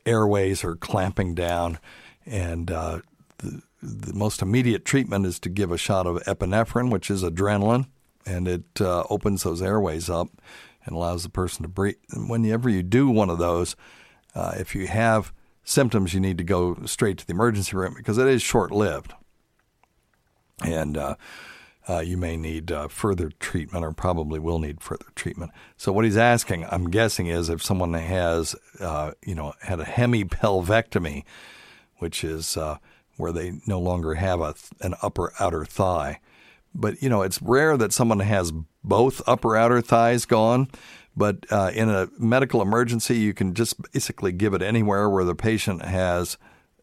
[0.06, 1.78] airways are clamping down,
[2.26, 3.00] and uh,
[3.38, 7.86] the, the most immediate treatment is to give a shot of epinephrine, which is adrenaline,
[8.26, 10.28] and it uh, opens those airways up
[10.84, 11.96] and allows the person to breathe.
[12.10, 13.76] And whenever you do one of those,
[14.34, 15.32] uh, if you have
[15.64, 19.12] symptoms, you need to go straight to the emergency room because it is short lived.
[20.64, 21.16] And uh,
[21.88, 25.50] uh, you may need uh, further treatment or probably will need further treatment.
[25.76, 29.84] So, what he's asking, I'm guessing, is if someone has, uh, you know, had a
[29.84, 31.24] hemipelvectomy,
[31.98, 32.78] which is uh,
[33.16, 36.20] where they no longer have a, an upper outer thigh.
[36.74, 38.52] But you know, it's rare that someone has
[38.84, 40.68] both upper outer thighs gone.
[41.14, 45.34] But uh, in a medical emergency, you can just basically give it anywhere where the
[45.34, 46.38] patient has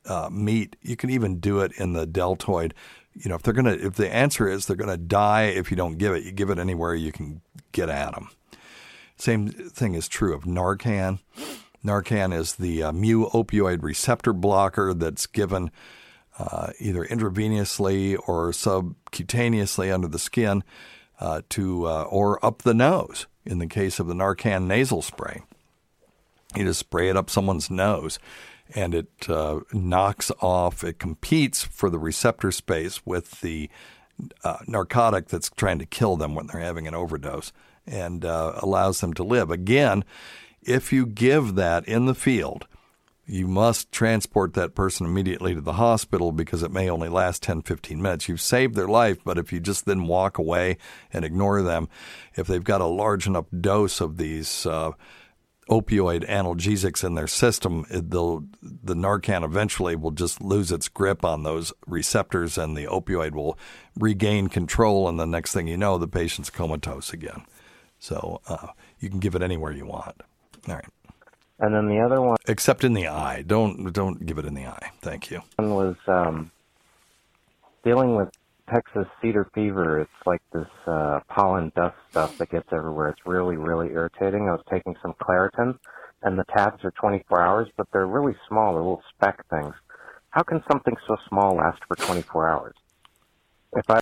[0.06, 0.76] uh, meat.
[0.82, 2.74] You can even do it in the deltoid.
[3.14, 5.98] You know, if they're gonna, if the answer is they're gonna die if you don't
[5.98, 7.42] give it, you give it anywhere you can
[7.72, 8.30] get at them.
[9.18, 11.20] Same thing is true of Narcan.
[11.84, 15.72] Narcan is the uh, mu opioid receptor blocker that's given
[16.38, 20.64] uh, either intravenously or subcutaneously under the skin
[21.20, 23.28] uh, to uh, or up the nose.
[23.46, 25.42] In the case of the Narcan nasal spray,
[26.56, 28.20] you just spray it up someone's nose,
[28.76, 30.84] and it uh, knocks off.
[30.84, 33.70] It competes for the receptor space with the
[34.44, 37.52] uh, narcotic that's trying to kill them when they're having an overdose,
[37.88, 39.50] and uh, allows them to live.
[39.50, 40.04] Again,
[40.62, 42.68] if you give that in the field,
[43.26, 47.62] you must transport that person immediately to the hospital because it may only last 10,
[47.62, 48.28] 15 minutes.
[48.28, 50.78] You've saved their life, but if you just then walk away
[51.14, 51.90] and ignore them,
[52.36, 54.92] if they've got a large enough dose of these uh,
[55.70, 61.44] opioid analgesics in their system, they'll, the Narcan eventually will just lose its grip on
[61.44, 63.58] those receptors and the opioid will
[63.96, 65.08] regain control.
[65.08, 67.44] And the next thing you know, the patient's comatose again.
[68.00, 68.68] So uh,
[69.00, 70.22] you can give it anywhere you want.
[70.68, 70.86] All right
[71.60, 73.44] And then the other one except in the eye.
[73.46, 74.92] Don't don't give it in the eye.
[75.02, 75.42] Thank you.
[75.58, 76.52] was um,
[77.84, 78.30] dealing with
[78.74, 80.02] Texas cedar fever.
[80.02, 83.10] It's like this uh, pollen dust stuff that gets everywhere.
[83.10, 84.48] It's really, really irritating.
[84.48, 85.78] I was taking some Claritin,
[86.24, 88.74] and the tabs are 24 hours, but they're really small.
[88.74, 89.74] They're little speck things.
[90.32, 92.76] How can something so small last for 24 hours?
[93.74, 94.00] If I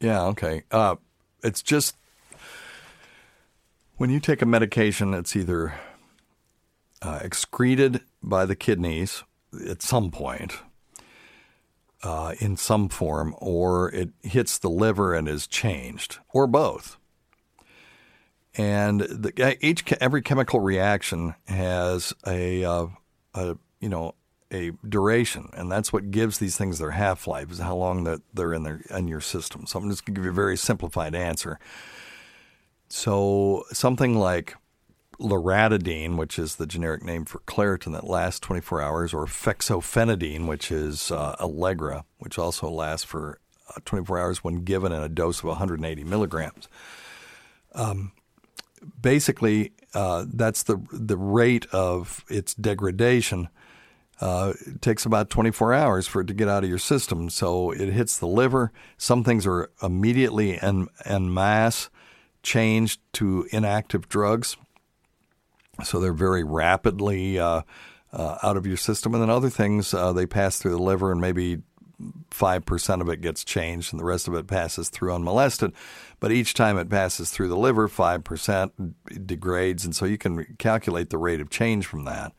[0.00, 0.24] Yeah.
[0.26, 0.62] Okay.
[0.70, 0.96] Uh,
[1.42, 1.96] it's just
[3.96, 5.74] When you take a medication, it's either
[7.00, 9.24] uh, excreted by the kidneys
[9.68, 10.58] at some point
[12.06, 16.98] uh, in some form, or it hits the liver and is changed, or both.
[18.56, 22.86] And the, each every chemical reaction has a, uh,
[23.34, 24.14] a you know
[24.52, 28.20] a duration, and that's what gives these things their half life is how long that
[28.32, 29.66] they're in their in your system.
[29.66, 31.58] So I'm just going to give you a very simplified answer.
[32.88, 34.54] So something like
[35.18, 40.70] loratadine, which is the generic name for Claritin that lasts 24 hours, or fexofenadine, which
[40.70, 45.40] is uh, Allegra, which also lasts for uh, 24 hours when given in a dose
[45.40, 46.68] of 180 milligrams.
[47.74, 48.12] Um,
[49.00, 53.48] basically, uh, that's the the rate of its degradation.
[54.20, 57.28] Uh, it takes about 24 hours for it to get out of your system.
[57.28, 58.72] So it hits the liver.
[58.96, 61.90] Some things are immediately en, en masse
[62.42, 64.56] changed to inactive drugs.
[65.84, 67.62] So they're very rapidly uh,
[68.12, 69.14] uh, out of your system.
[69.14, 71.58] And then other things, uh, they pass through the liver and maybe
[72.30, 75.72] 5% of it gets changed and the rest of it passes through unmolested.
[76.20, 78.94] But each time it passes through the liver, 5%
[79.26, 79.84] degrades.
[79.84, 82.32] And so you can calculate the rate of change from that.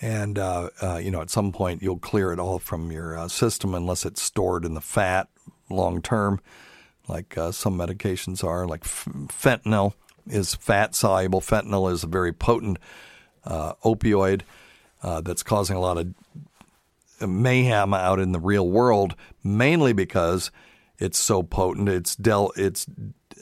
[0.00, 3.28] And, uh, uh, you know, at some point you'll clear it all from your uh,
[3.28, 5.28] system unless it's stored in the fat
[5.70, 6.40] long term,
[7.08, 9.94] like some medications are, like fentanyl
[10.28, 11.40] is fat soluble.
[11.40, 12.78] Fentanyl is a very potent
[13.44, 14.42] uh, opioid
[15.02, 16.14] uh, that's causing a lot of
[17.26, 20.50] mayhem out in the real world, mainly because
[20.98, 21.88] it's so potent.
[21.88, 22.86] It's dealt it's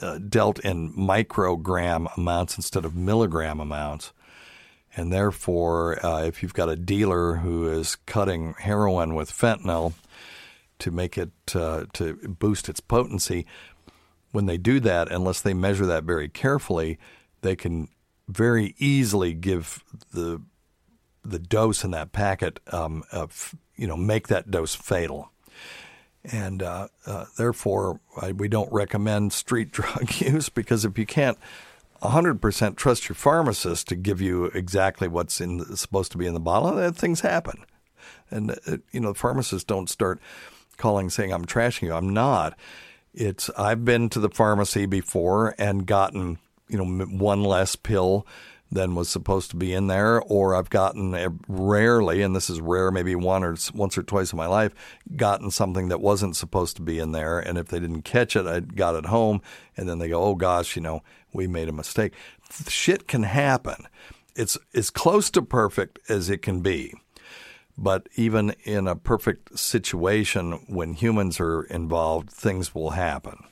[0.00, 4.12] uh, dealt in microgram amounts instead of milligram amounts.
[4.96, 9.94] And therefore, uh, if you've got a dealer who is cutting heroin with fentanyl
[10.78, 13.46] to make it uh, to boost its potency,
[14.34, 16.98] when they do that, unless they measure that very carefully,
[17.42, 17.88] they can
[18.26, 20.42] very easily give the
[21.24, 25.30] the dose in that packet, um, of, you know, make that dose fatal.
[26.22, 31.38] And uh, uh, therefore, I, we don't recommend street drug use because if you can't
[32.02, 36.40] 100% trust your pharmacist to give you exactly what's in supposed to be in the
[36.40, 37.64] bottle, that things happen.
[38.30, 40.20] And uh, you know, pharmacists don't start
[40.76, 41.94] calling saying I'm trashing you.
[41.94, 42.58] I'm not.
[43.14, 46.38] It's I've been to the pharmacy before and gotten
[46.68, 48.26] you know one less pill
[48.72, 52.60] than was supposed to be in there, or I've gotten eh, rarely, and this is
[52.60, 54.74] rare, maybe one or once or twice in my life,
[55.14, 58.46] gotten something that wasn't supposed to be in there, and if they didn't catch it,
[58.46, 59.42] I got it home,
[59.76, 61.02] and then they go, "Oh gosh, you know,
[61.32, 62.14] we made a mistake."
[62.68, 63.86] Shit can happen.
[64.34, 66.94] It's as close to perfect as it can be.
[67.76, 73.44] But even in a perfect situation, when humans are involved, things will happen.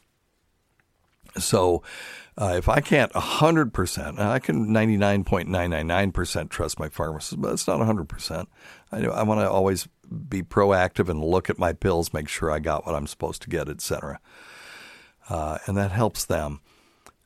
[1.39, 1.83] So,
[2.37, 8.47] uh, if I can't 100%, I can 99.999% trust my pharmacist, but it's not 100%.
[8.91, 9.89] I, I want to always
[10.29, 13.51] be proactive and look at my pills, make sure I got what I'm supposed to
[13.51, 14.20] get, etc.
[15.29, 16.61] Uh, and that helps them.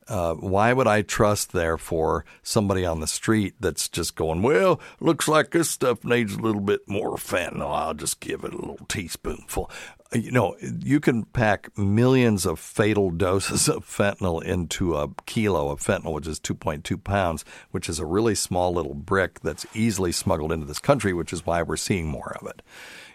[0.09, 5.27] Uh, why would I trust, therefore, somebody on the street that's just going, well, looks
[5.27, 7.75] like this stuff needs a little bit more fentanyl.
[7.75, 9.69] I'll just give it a little teaspoonful.
[10.15, 15.71] Uh, you know, you can pack millions of fatal doses of fentanyl into a kilo
[15.71, 20.13] of fentanyl, which is 2.2 pounds, which is a really small little brick that's easily
[20.13, 22.63] smuggled into this country, which is why we're seeing more of it.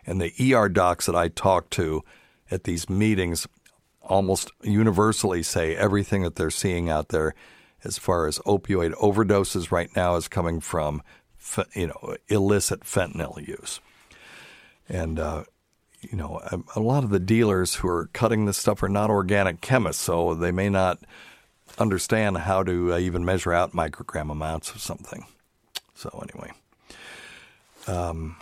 [0.05, 2.03] And the ER docs that I talk to
[2.49, 3.47] at these meetings
[4.03, 7.33] almost universally say everything that they're seeing out there
[7.83, 11.01] as far as opioid overdoses right now is coming from
[11.73, 13.79] you know illicit fentanyl use.
[14.87, 15.43] And uh,
[16.01, 16.41] you know
[16.75, 20.33] a, lot of the dealers who are cutting this stuff are not organic chemists so
[20.33, 20.99] they may not
[21.77, 25.25] understand how to uh, even measure out microgram amounts of something.
[25.95, 26.51] So anyway
[27.87, 28.35] um,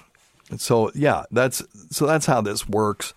[0.57, 3.13] so yeah that's so that's how this works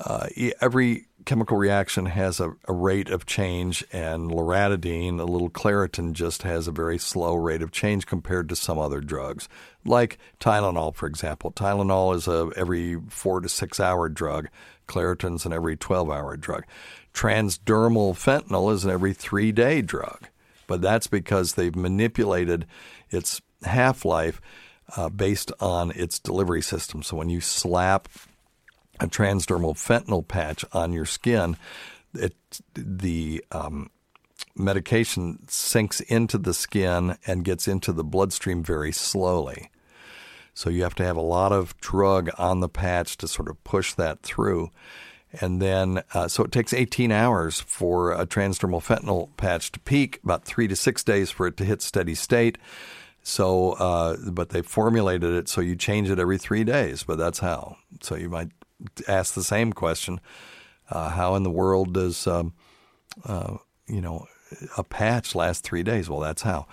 [0.00, 0.28] uh,
[0.60, 6.42] every chemical reaction has a, a, rate of change, and loratadine, a little Claritin, just
[6.42, 9.48] has a very slow rate of change compared to some other drugs,
[9.84, 11.52] like Tylenol, for example.
[11.52, 14.48] Tylenol is a every four to six hour drug.
[14.86, 16.64] Claritin's an every 12 hour drug.
[17.12, 20.28] Transdermal fentanyl is an every three day drug,
[20.66, 22.66] but that's because they've manipulated
[23.10, 24.40] its half life
[24.96, 27.02] uh, based on its delivery system.
[27.02, 28.08] So when you slap
[29.00, 31.56] a transdermal fentanyl patch on your skin,
[32.14, 32.34] it,
[32.74, 33.90] the um,
[34.56, 39.70] medication sinks into the skin and gets into the bloodstream very slowly.
[40.54, 43.62] So you have to have a lot of drug on the patch to sort of
[43.62, 44.70] push that through.
[45.40, 50.20] And then, uh, so it takes 18 hours for a transdermal fentanyl patch to peak,
[50.24, 52.58] about three to six days for it to hit steady state.
[53.22, 57.40] So, uh, but they formulated it so you change it every three days, but that's
[57.40, 57.76] how.
[58.00, 58.48] So you might
[59.06, 60.20] ask the same question
[60.90, 62.54] uh, How in the world does, um,
[63.24, 63.56] uh,
[63.86, 64.26] you know,
[64.76, 66.08] a patch last three days?
[66.08, 66.66] Well, that's how.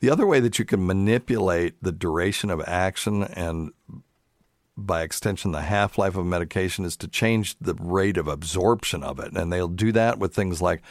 [0.00, 3.72] The other way that you can manipulate the duration of action and
[4.76, 9.18] by extension, the half life of medication is to change the rate of absorption of
[9.18, 9.32] it.
[9.36, 10.82] And they'll do that with things like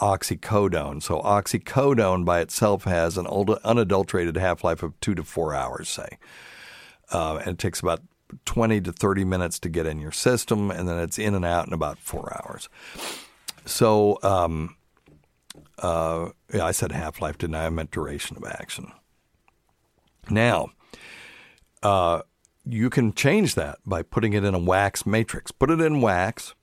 [0.00, 1.02] oxycodone.
[1.02, 6.18] So, oxycodone by itself has an unadulterated half life of two to four hours, say.
[7.12, 8.02] Uh, and it takes about
[8.44, 11.66] 20 to 30 minutes to get in your system, and then it's in and out
[11.66, 12.68] in about four hours.
[13.64, 14.76] So, um,
[15.78, 17.66] uh, yeah, I said half life, didn't I?
[17.66, 18.92] I meant duration of action.
[20.28, 20.70] Now,
[21.82, 22.22] uh,
[22.64, 25.50] you can change that by putting it in a wax matrix.
[25.50, 26.54] Put it in wax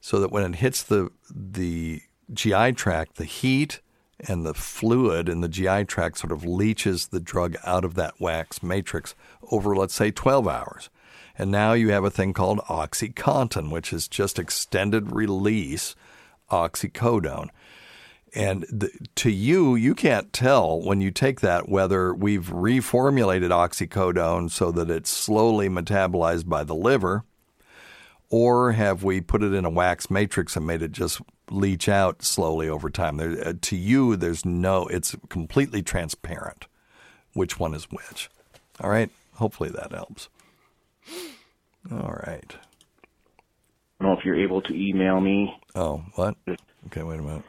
[0.00, 2.02] so that when it hits the the
[2.32, 3.80] GI tract, the heat
[4.28, 8.14] and the fluid in the GI tract sort of leaches the drug out of that
[8.20, 9.14] wax matrix
[9.50, 10.90] over, let's say, 12 hours.
[11.38, 15.94] And now you have a thing called OxyContin, which is just extended release
[16.50, 17.48] oxycodone.
[18.34, 24.50] And the, to you, you can't tell when you take that whether we've reformulated oxycodone
[24.50, 27.24] so that it's slowly metabolized by the liver,
[28.30, 31.20] or have we put it in a wax matrix and made it just
[31.50, 33.18] leach out slowly over time.
[33.18, 36.66] There, uh, to you, there's no, it's completely transparent
[37.34, 38.30] which one is which.
[38.80, 39.10] All right.
[39.34, 40.28] Hopefully that helps.
[41.90, 42.54] All right.
[44.00, 45.52] I don't know if you're able to email me.
[45.74, 46.34] Oh, what?
[46.86, 47.44] Okay, wait a minute.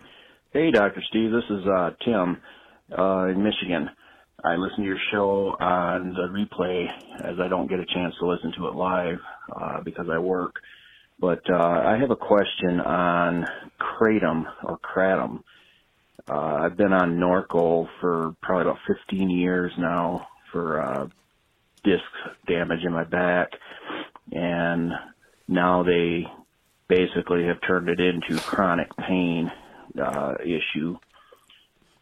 [0.51, 1.01] Hey, Dr.
[1.09, 2.37] Steve, this is uh, Tim
[2.97, 3.89] uh, in Michigan.
[4.43, 6.85] I listen to your show on the replay
[7.23, 9.19] as I don't get a chance to listen to it live
[9.55, 10.55] uh, because I work.
[11.19, 13.45] But uh, I have a question on
[13.79, 15.39] kratom or kratom.
[16.29, 21.07] Uh, I've been on Norco for probably about 15 years now for uh,
[21.83, 22.03] disc
[22.47, 23.49] damage in my back,
[24.31, 24.91] and
[25.47, 26.25] now they
[26.87, 29.51] basically have turned it into chronic pain
[30.01, 30.97] uh, issue,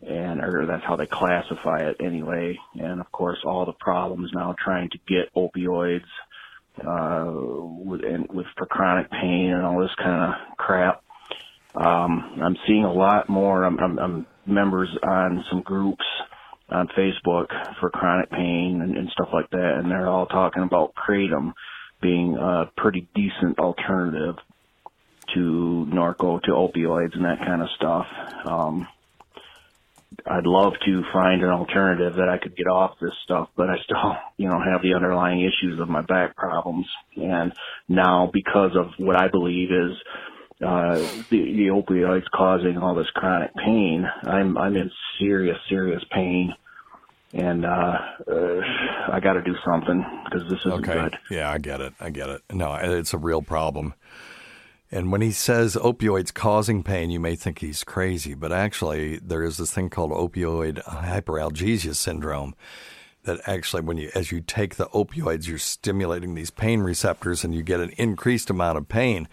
[0.02, 2.58] and or that's how they classify it anyway.
[2.80, 6.06] And of course, all the problems now trying to get opioids
[6.80, 11.04] uh, with and with for chronic pain and all this kind of crap.
[11.76, 13.64] Um, I'm seeing a lot more.
[13.64, 16.04] I'm, I'm, I'm members on some groups
[16.70, 17.48] on Facebook
[17.80, 21.54] for chronic pain and, and stuff like that, and they're all talking about kratom
[22.02, 24.36] being a pretty decent alternative
[25.34, 28.06] to narco, to opioids, and that kind of stuff.
[28.46, 28.88] Um,
[30.26, 33.76] I'd love to find an alternative that I could get off this stuff, but I
[33.84, 33.98] still,
[34.38, 36.88] you know, have the underlying issues of my back problems.
[37.16, 37.54] And
[37.88, 39.98] now because of what I believe is,
[40.62, 40.98] uh,
[41.32, 46.54] the, the opioids causing all this chronic pain, I'm, I'm in serious, serious pain.
[47.34, 48.62] And, uh, uh
[49.12, 50.94] I got to do something because this isn't okay.
[50.94, 51.18] good.
[51.30, 51.94] Yeah, I get it.
[52.00, 52.42] I get it.
[52.52, 53.94] No, it's a real problem.
[54.92, 59.44] And when he says opioids causing pain, you may think he's crazy, but actually, there
[59.44, 62.56] is this thing called opioid hyperalgesia syndrome.
[63.24, 67.54] That actually, when you as you take the opioids, you're stimulating these pain receptors, and
[67.54, 69.30] you get an increased amount of pain.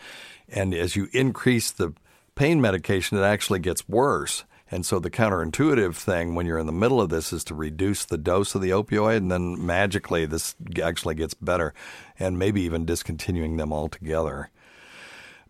[0.49, 1.94] And as you increase the
[2.34, 4.44] pain medication, it actually gets worse.
[4.71, 8.05] And so the counterintuitive thing when you're in the middle of this is to reduce
[8.05, 11.73] the dose of the opioid, and then magically this actually gets better,
[12.19, 14.51] and maybe even discontinuing them altogether.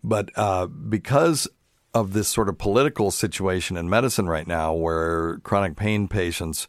[0.01, 1.47] But uh, because
[1.93, 6.67] of this sort of political situation in medicine right now, where chronic pain patients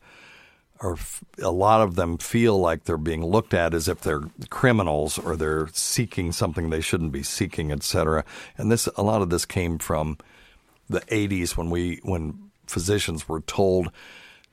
[0.81, 0.97] are,
[1.41, 5.37] a lot of them feel like they're being looked at as if they're criminals or
[5.37, 8.25] they're seeking something they shouldn't be seeking, et cetera.
[8.57, 10.17] And this, a lot of this came from
[10.91, 13.91] the 80s when we, when physicians were told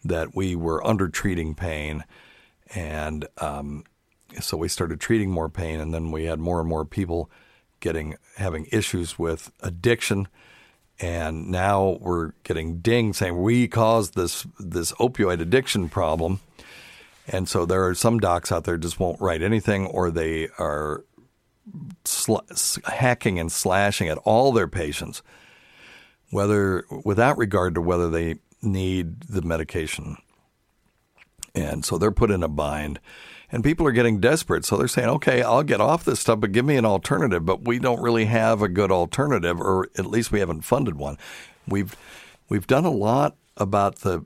[0.04, 2.04] that we were under treating pain,
[2.74, 3.84] and um,
[4.40, 7.30] so we started treating more pain, and then we had more and more people
[7.80, 10.28] getting having issues with addiction,
[11.00, 16.40] and now we're getting dinged saying we caused this this opioid addiction problem.
[17.30, 21.04] And so there are some docs out there just won't write anything, or they are
[22.06, 22.38] sl-
[22.86, 25.22] hacking and slashing at all their patients,
[26.32, 30.18] whether without regard to whether they need the medication.
[31.56, 33.00] And so they're put in a bind
[33.52, 34.66] and people are getting desperate.
[34.66, 37.46] So they're saying, okay, I'll get off this stuff, but give me an alternative.
[37.46, 41.18] But we don't really have a good alternative, or at least we haven't funded one.
[41.68, 41.96] We've
[42.50, 44.26] we've done a lot about the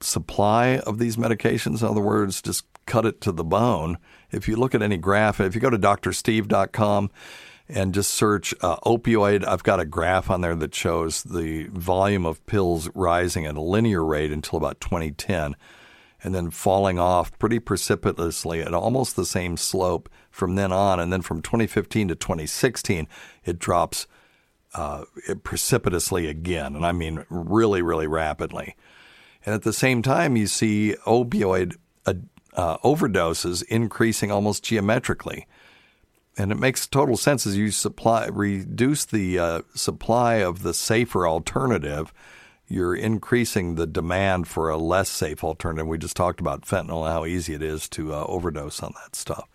[0.00, 1.82] supply of these medications.
[1.82, 3.98] In other words, just cut it to the bone.
[4.30, 7.10] If you look at any graph, if you go to drsteve.com
[7.72, 9.46] and just search uh, opioid.
[9.46, 13.60] I've got a graph on there that shows the volume of pills rising at a
[13.60, 15.56] linear rate until about 2010
[16.22, 21.00] and then falling off pretty precipitously at almost the same slope from then on.
[21.00, 23.08] And then from 2015 to 2016,
[23.44, 24.06] it drops
[24.74, 25.04] uh,
[25.42, 26.76] precipitously again.
[26.76, 28.76] And I mean really, really rapidly.
[29.44, 31.76] And at the same time, you see opioid
[32.54, 35.46] uh, overdoses increasing almost geometrically
[36.38, 41.26] and it makes total sense as you supply reduce the uh, supply of the safer
[41.26, 42.12] alternative
[42.72, 45.86] you're increasing the demand for a less safe alternative.
[45.86, 49.14] We just talked about fentanyl and how easy it is to uh, overdose on that
[49.14, 49.46] stuff.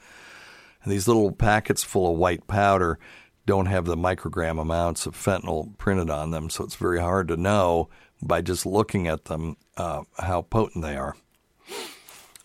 [0.84, 3.00] And these little packets full of white powder
[3.48, 7.38] don't have the microgram amounts of fentanyl printed on them so it's very hard to
[7.38, 7.90] know
[8.22, 11.16] by just looking at them uh, how potent they are.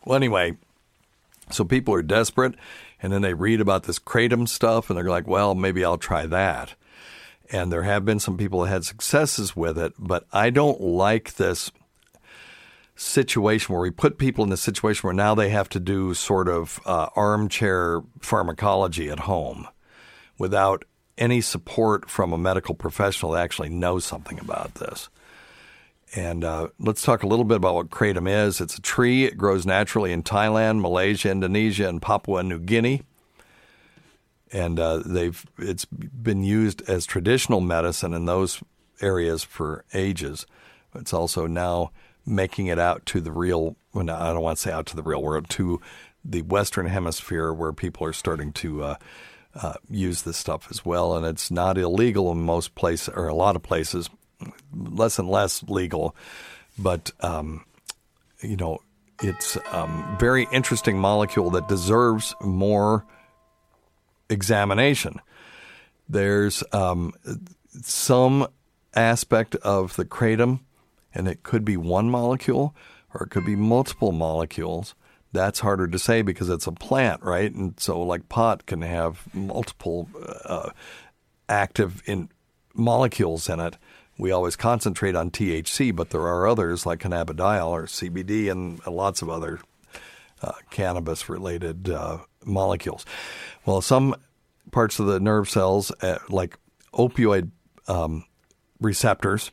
[0.07, 0.57] Well anyway
[1.51, 2.55] so people are desperate
[3.03, 6.27] and then they read about this kratom stuff and they're like, well, maybe I'll try
[6.27, 6.75] that.
[7.51, 11.35] And there have been some people that had successes with it, but I don't like
[11.35, 11.71] this
[12.95, 16.49] situation where we put people in a situation where now they have to do sort
[16.49, 19.67] of uh, armchair pharmacology at home
[20.39, 20.85] without
[21.19, 25.09] any support from a medical professional that actually knows something about this.
[26.15, 28.61] And uh, let's talk a little bit about what kratom is.
[28.61, 29.25] It's a tree.
[29.25, 33.03] It grows naturally in Thailand, Malaysia, Indonesia, and Papua New Guinea.
[34.53, 38.63] And uh, they've it's been used as traditional medicine in those
[39.01, 40.47] areas for ages.
[40.95, 41.93] It's also now
[42.27, 43.77] making it out to the real.
[43.95, 45.81] Well, I don't want to say out to the real world, to
[46.23, 48.95] the Western Hemisphere, where people are starting to uh,
[49.55, 51.17] uh, use this stuff as well.
[51.17, 54.11] And it's not illegal in most places, or a lot of places
[54.75, 56.17] less and less legal,
[56.79, 57.65] but um,
[58.41, 58.81] you know,
[59.23, 63.07] it's um, very interesting molecule that deserves more
[64.29, 65.21] examination.
[66.09, 67.13] There's um,
[67.83, 68.49] some
[68.95, 70.61] aspect of the kratom,
[71.15, 72.75] and it could be one molecule
[73.15, 74.95] or it could be multiple molecules.
[75.33, 77.53] That's harder to say because it's a plant, right?
[77.53, 80.09] And so, like pot can have multiple
[80.45, 80.71] uh,
[81.49, 82.29] active in
[82.75, 83.77] molecules in it
[84.23, 89.21] we always concentrate on THC, but there are others like cannabidiol or CBD and lots
[89.21, 89.59] of other
[90.41, 93.05] uh, cannabis related uh, molecules.
[93.67, 94.15] Well, some
[94.71, 96.57] parts of the nerve cells, uh, like
[96.95, 97.51] opioid
[97.89, 98.25] um,
[98.81, 99.51] receptors,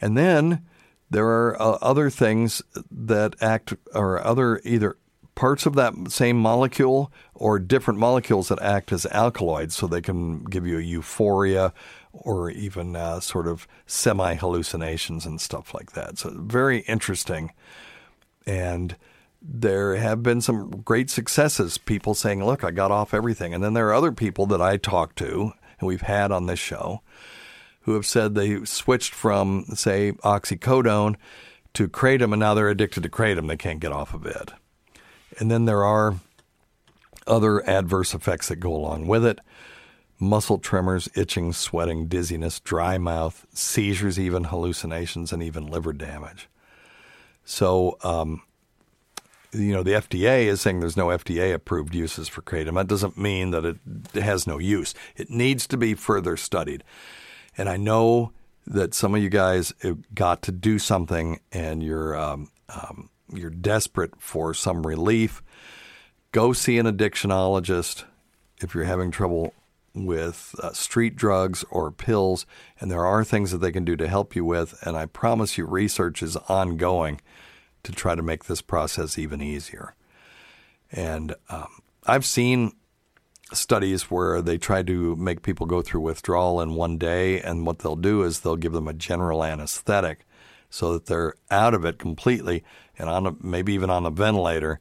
[0.00, 0.64] and then
[1.10, 4.98] there are uh, other things that act, or other either
[5.34, 10.44] parts of that same molecule or different molecules that act as alkaloids so they can
[10.44, 11.72] give you a euphoria
[12.22, 16.18] or even uh, sort of semi hallucinations and stuff like that.
[16.18, 17.52] So, very interesting.
[18.46, 18.96] And
[19.42, 23.54] there have been some great successes, people saying, Look, I got off everything.
[23.54, 26.58] And then there are other people that I talk to, and we've had on this
[26.58, 27.02] show,
[27.82, 31.16] who have said they switched from, say, oxycodone
[31.74, 33.48] to kratom, and now they're addicted to kratom.
[33.48, 34.52] They can't get off of it.
[35.38, 36.16] And then there are
[37.26, 39.40] other adverse effects that go along with it
[40.18, 46.48] muscle tremors, itching, sweating, dizziness, dry mouth, seizures, even hallucinations, and even liver damage.
[47.44, 48.42] So, um,
[49.52, 52.74] you know, the FDA is saying there's no FDA approved uses for kratom.
[52.74, 53.78] That doesn't mean that it
[54.14, 54.94] has no use.
[55.16, 56.82] It needs to be further studied.
[57.56, 58.32] And I know
[58.66, 59.72] that some of you guys
[60.14, 65.42] got to do something and you're um, um, you're desperate for some relief.
[66.32, 68.04] Go see an addictionologist
[68.60, 69.54] if you're having trouble
[70.04, 72.44] with uh, street drugs or pills,
[72.78, 74.78] and there are things that they can do to help you with.
[74.82, 77.20] And I promise you, research is ongoing
[77.82, 79.94] to try to make this process even easier.
[80.92, 81.68] And um,
[82.04, 82.72] I've seen
[83.52, 87.78] studies where they try to make people go through withdrawal in one day, and what
[87.78, 90.26] they'll do is they'll give them a general anesthetic
[90.68, 92.64] so that they're out of it completely
[92.98, 94.80] and on a, maybe even on a ventilator.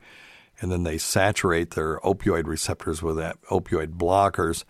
[0.60, 4.64] And then they saturate their opioid receptors with opioid blockers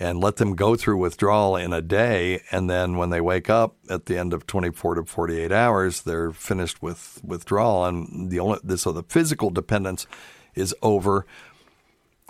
[0.00, 2.42] and let them go through withdrawal in a day.
[2.50, 6.32] And then when they wake up at the end of 24 to 48 hours, they're
[6.32, 7.84] finished with withdrawal.
[7.84, 10.06] And the only, so the physical dependence
[10.54, 11.26] is over.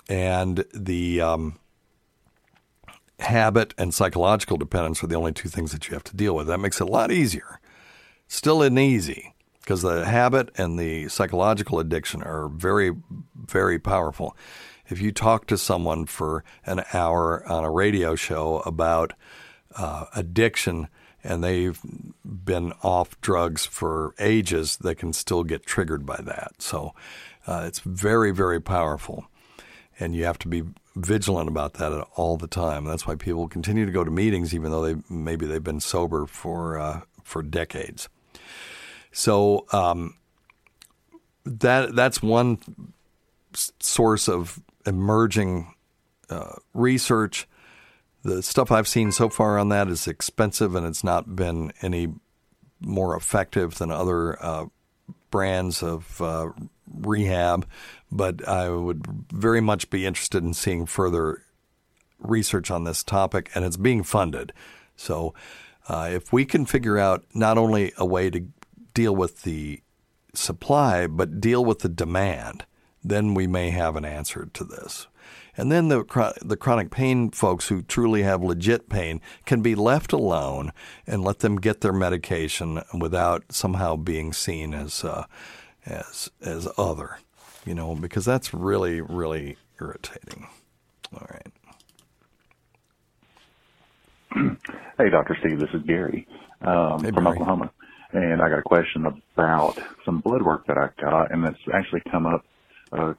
[0.09, 1.61] And the um,
[3.21, 6.49] habit and psychological dependence are the only two things that you have to deal with.
[6.49, 7.61] That makes it a lot easier.
[8.27, 12.97] Still isn't easy because the habit and the psychological addiction are very,
[13.37, 14.37] very powerful
[14.91, 19.12] if you talk to someone for an hour on a radio show about
[19.76, 20.88] uh, addiction
[21.22, 21.80] and they've
[22.24, 26.61] been off drugs for ages, they can still get triggered by that.
[26.61, 26.95] So
[27.47, 29.26] uh, it's very, very powerful.
[30.01, 30.64] and you have to be
[30.97, 32.84] vigilant about that all the time.
[32.84, 36.26] That's why people continue to go to meetings, even though they maybe they've been sober
[36.26, 38.09] for uh, for decades.
[39.12, 40.14] So um,
[41.45, 42.59] that that's one
[43.55, 45.74] source of emerging
[46.28, 47.49] uh, research.
[48.22, 52.09] The stuff I've seen so far on that is expensive, and it's not been any
[52.81, 54.66] more effective than other uh,
[55.31, 56.51] brands of uh,
[56.93, 57.66] rehab.
[58.12, 61.43] But I would very much be interested in seeing further
[62.18, 64.53] research on this topic, and it's being funded.
[64.97, 65.35] So,
[65.89, 68.47] uh, if we can figure out not only a way to
[68.93, 69.83] deal with the
[70.35, 72.64] supply, but deal with the demand,
[73.03, 75.07] then we may have an answer to this.
[75.57, 76.05] And then the
[76.42, 80.72] the chronic pain folks who truly have legit pain can be left alone
[81.07, 85.24] and let them get their medication without somehow being seen as uh,
[85.86, 87.18] as as other,
[87.66, 90.46] you know, because that's really really irritating.
[91.14, 91.53] All right.
[94.98, 95.34] Hey, Dr.
[95.40, 96.28] Steve, this is Gary
[96.61, 97.40] um, Hey, from Barry.
[97.40, 97.70] Oklahoma.
[98.12, 102.03] And I got a question about some blood work that I got, and it's actually
[102.11, 102.44] come up
[102.93, 103.14] uh,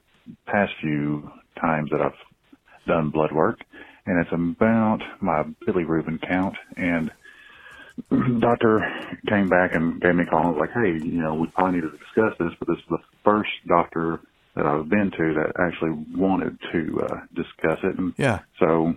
[0.46, 3.60] past few times that I've done blood work,
[4.06, 6.56] and it's about my bilirubin count.
[6.76, 7.10] And
[8.40, 8.80] doctor
[9.28, 11.80] came back and gave me a call and was like, hey, you know, we probably
[11.80, 14.20] need to discuss this, but this is the first doctor
[14.54, 17.98] that I've been to that actually wanted to uh, discuss it.
[17.98, 18.40] And Yeah.
[18.58, 18.94] so,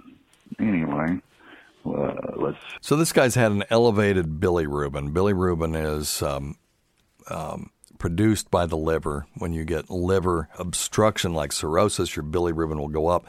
[0.59, 1.21] anyway,
[1.85, 5.13] uh, let's So this guy's had an elevated bilirubin.
[5.13, 6.57] Bilirubin is um,
[7.29, 7.69] um,
[8.05, 9.25] produced by the liver.
[9.35, 13.25] When you get liver obstruction like cirrhosis, your bilirubin will go up.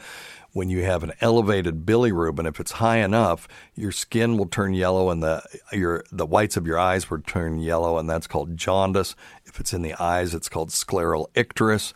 [0.53, 5.09] When you have an elevated bilirubin, if it's high enough, your skin will turn yellow
[5.09, 9.15] and the your the whites of your eyes will turn yellow, and that's called jaundice.
[9.47, 11.93] If it's in the eyes, it's called scleral icterus,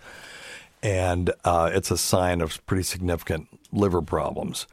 [0.82, 4.66] and uh, it's a sign of pretty significant liver problems.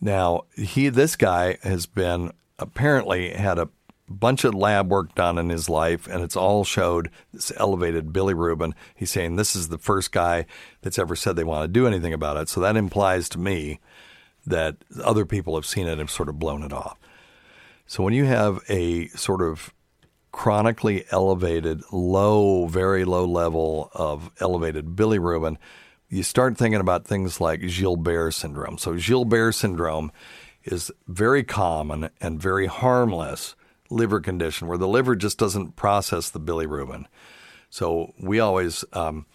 [0.00, 2.30] Now, he this guy has been
[2.60, 3.68] apparently had a
[4.10, 8.34] bunch of lab work done in his life, and it's all showed this elevated Billy
[8.34, 8.72] bilirubin.
[8.94, 10.46] He's saying this is the first guy
[10.82, 12.48] that's ever said they want to do anything about it.
[12.48, 13.80] So that implies to me
[14.46, 16.98] that other people have seen it and have sort of blown it off.
[17.86, 19.72] So when you have a sort of
[20.32, 25.56] chronically elevated, low, very low level of elevated bilirubin,
[26.08, 28.78] you start thinking about things like Gilbert syndrome.
[28.78, 30.10] So Gilbert syndrome
[30.64, 33.54] is very common and very harmless
[33.90, 37.04] liver condition where the liver just doesn't process the bilirubin.
[37.70, 39.26] So we always um,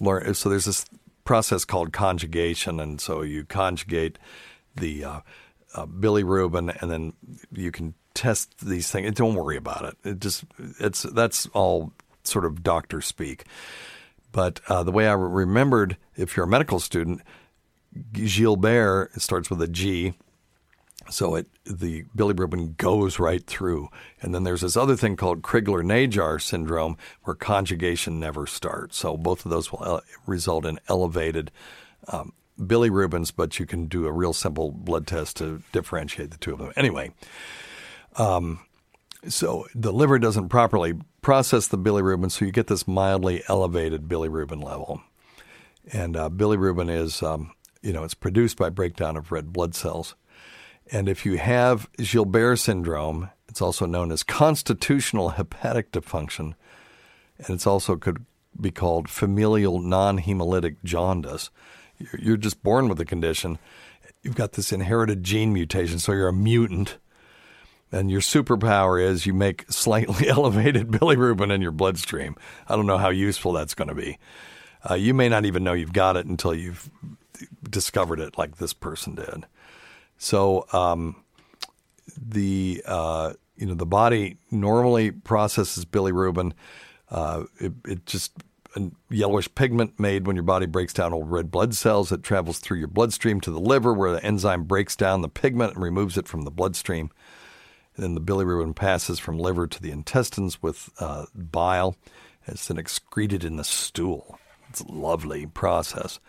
[0.00, 0.34] learn.
[0.34, 0.86] So there's this
[1.24, 4.18] process called conjugation, and so you conjugate
[4.76, 5.20] the uh,
[5.74, 7.12] uh, bilirubin, and then
[7.52, 9.14] you can test these things.
[9.14, 9.96] Don't worry about it.
[10.08, 10.44] It just
[10.80, 11.92] it's that's all
[12.24, 13.44] sort of doctor speak.
[14.32, 17.22] But uh, the way I remembered, if you're a medical student,
[18.12, 20.14] Gilbert starts with a G,
[21.10, 23.88] so it the bilirubin goes right through.
[24.20, 28.96] And then there's this other thing called Crigler-Najjar syndrome, where conjugation never starts.
[28.98, 31.50] So both of those will uh, result in elevated
[32.08, 36.52] um, bilirubins, but you can do a real simple blood test to differentiate the two
[36.52, 36.72] of them.
[36.76, 37.12] Anyway,
[38.16, 38.60] um,
[39.28, 44.62] so the liver doesn't properly process the bilirubin, so you get this mildly elevated bilirubin
[44.62, 45.02] level.
[45.92, 47.52] And uh, bilirubin is, um,
[47.82, 50.14] you know, it's produced by breakdown of red blood cells.
[50.90, 56.54] And if you have Gilbert syndrome, it's also known as constitutional hepatic dysfunction,
[57.38, 58.24] and it's also could
[58.60, 61.50] be called familial non-hemolytic jaundice.
[62.18, 63.58] You're, just born with the condition.
[64.22, 66.98] You've got this inherited gene mutation, so you're a mutant.
[67.90, 72.36] And your superpower is you make slightly elevated bilirubin in your bloodstream.
[72.68, 74.18] I don't know how useful that's going to be.
[74.88, 76.88] Uh, you may not even know you've got it until you've
[77.68, 79.46] discovered it, like this person did.
[80.18, 81.24] So um,
[82.16, 86.52] the uh, you know the body normally processes bilirubin.
[87.10, 88.32] Uh, it, it just
[88.76, 92.12] a yellowish pigment made when your body breaks down old red blood cells.
[92.12, 95.74] It travels through your bloodstream to the liver, where the enzyme breaks down the pigment
[95.74, 97.10] and removes it from the bloodstream.
[97.96, 101.96] And then the bilirubin passes from liver to the intestines with uh, bile.
[102.46, 104.38] It's then excreted in the stool.
[104.68, 106.20] It's a lovely process.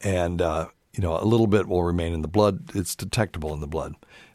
[0.00, 0.68] And, uh,
[0.98, 2.74] you know, a little bit will remain in the blood.
[2.74, 3.94] It's detectable in the blood.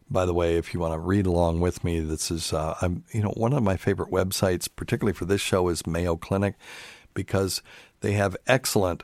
[0.09, 3.03] By the way, if you want to read along with me, this is, uh, I'm,
[3.11, 6.55] you know, one of my favorite websites, particularly for this show, is Mayo Clinic
[7.13, 7.61] because
[7.99, 9.03] they have excellent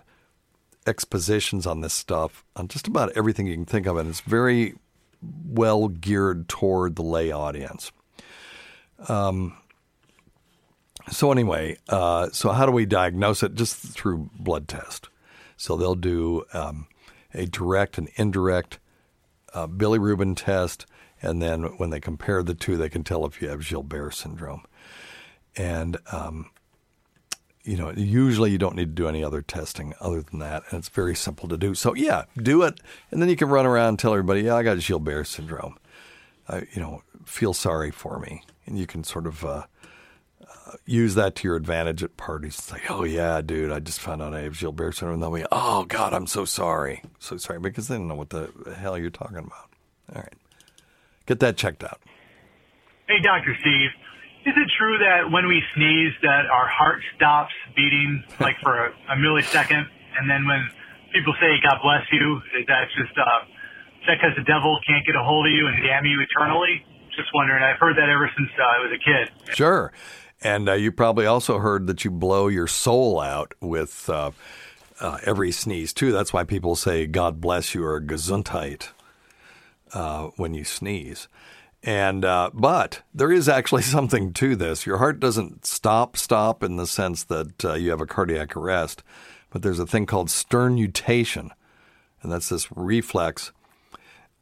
[0.88, 3.98] expositions on this stuff, on just about everything you can think of.
[3.98, 4.76] And it's very
[5.22, 7.92] well geared toward the lay audience.
[9.10, 9.58] Um,
[11.12, 13.56] so anyway, uh, so how do we diagnose it?
[13.56, 15.10] Just through blood test.
[15.58, 16.88] So they'll do um,
[17.34, 18.80] a direct and indirect
[19.54, 20.86] uh, bilirubin test,
[21.22, 24.64] and then when they compare the two, they can tell if you have Gilbert syndrome.
[25.56, 26.52] And um,
[27.64, 30.80] you know, usually you don't need to do any other testing other than that, and
[30.80, 31.76] it's very simple to do.
[31.76, 32.80] So yeah, do it,
[33.12, 35.78] and then you can run around and tell everybody, yeah, I got Gilbert syndrome.
[36.48, 39.64] I, you know, feel sorry for me, and you can sort of uh,
[40.42, 42.58] uh, use that to your advantage at parties.
[42.58, 45.16] It's like, oh yeah, dude, I just found out I have Gilbert syndrome.
[45.16, 48.30] And they'll be, oh God, I'm so sorry, so sorry, because they don't know what
[48.30, 49.70] the hell you're talking about.
[50.16, 50.34] All right,
[51.26, 52.00] get that checked out.
[53.08, 53.56] Hey, Dr.
[53.62, 53.90] Steve.
[54.46, 58.90] Is it true that when we sneeze that our heart stops beating like for a,
[59.12, 59.84] a millisecond,
[60.18, 60.64] and then when
[61.14, 63.26] people say "God bless you," that's just uh,
[64.08, 66.86] that because the devil can't get a hold of you and damn you eternally?
[67.16, 67.62] Just wondering.
[67.64, 69.56] I've heard that ever since uh, I was a kid.
[69.56, 69.92] Sure.
[70.42, 74.32] And uh, you probably also heard that you blow your soul out with uh,
[75.00, 76.12] uh, every sneeze, too.
[76.12, 78.90] That's why people say, God bless you or Gesundheit
[79.94, 81.28] uh, when you sneeze.
[81.84, 84.86] And uh, but there is actually something to this.
[84.86, 89.04] Your heart doesn't stop, stop in the sense that uh, you have a cardiac arrest,
[89.50, 91.52] but there's a thing called sternutation,
[92.22, 93.52] and that's this reflex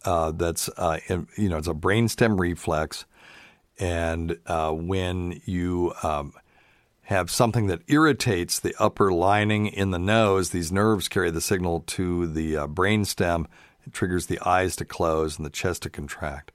[0.03, 0.69] that's
[1.09, 3.05] in, you know it's a brainstem reflex,
[3.79, 6.33] and uh, when you um,
[7.03, 11.81] have something that irritates the upper lining in the nose, these nerves carry the signal
[11.87, 13.45] to the uh, brainstem.
[13.85, 16.51] It triggers the eyes to close and the chest to contract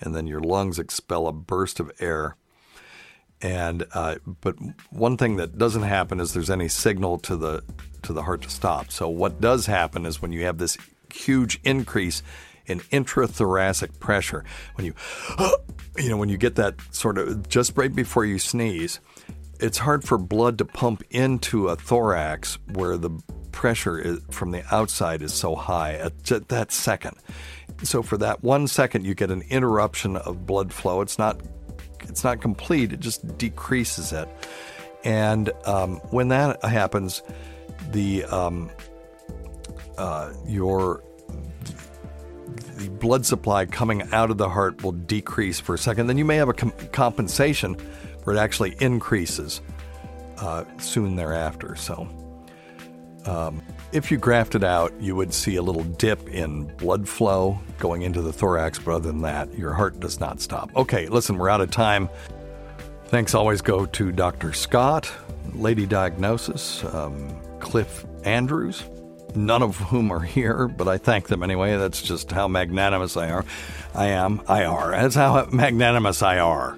[0.00, 2.36] and then your lungs expel a burst of air.
[3.42, 4.56] And uh, but
[4.90, 7.62] one thing that doesn't happen is there's any signal to the
[8.02, 8.90] to the heart to stop.
[8.90, 10.78] So what does happen is when you have this
[11.12, 12.22] huge increase
[12.66, 14.44] in intrathoracic pressure,
[14.74, 14.94] when you
[15.98, 19.00] you know when you get that sort of just right before you sneeze,
[19.60, 23.10] it's hard for blood to pump into a thorax where the
[23.52, 27.16] pressure is, from the outside is so high at that second.
[27.82, 31.00] So for that one second, you get an interruption of blood flow.
[31.00, 31.40] It's not
[32.02, 32.92] it's not complete.
[32.92, 34.28] It just decreases it.
[35.04, 37.22] And um, when that happens,
[37.92, 38.70] the um,
[39.98, 41.02] uh, your
[42.76, 46.06] the blood supply coming out of the heart will decrease for a second.
[46.06, 47.74] Then you may have a com- compensation
[48.24, 49.60] where it actually increases
[50.38, 51.76] uh, soon thereafter.
[51.76, 52.08] So.
[53.24, 53.60] Um,
[53.92, 58.22] if you grafted out, you would see a little dip in blood flow going into
[58.22, 60.70] the thorax, but other than that, your heart does not stop.
[60.76, 62.08] Okay, listen, we're out of time.
[63.06, 64.52] Thanks always go to Dr.
[64.52, 65.10] Scott,
[65.54, 68.84] Lady Diagnosis, um, Cliff Andrews,
[69.34, 71.76] none of whom are here, but I thank them anyway.
[71.76, 73.44] That's just how magnanimous I are.
[73.94, 74.42] I am.
[74.48, 74.90] I are.
[74.90, 76.76] That's how magnanimous I are.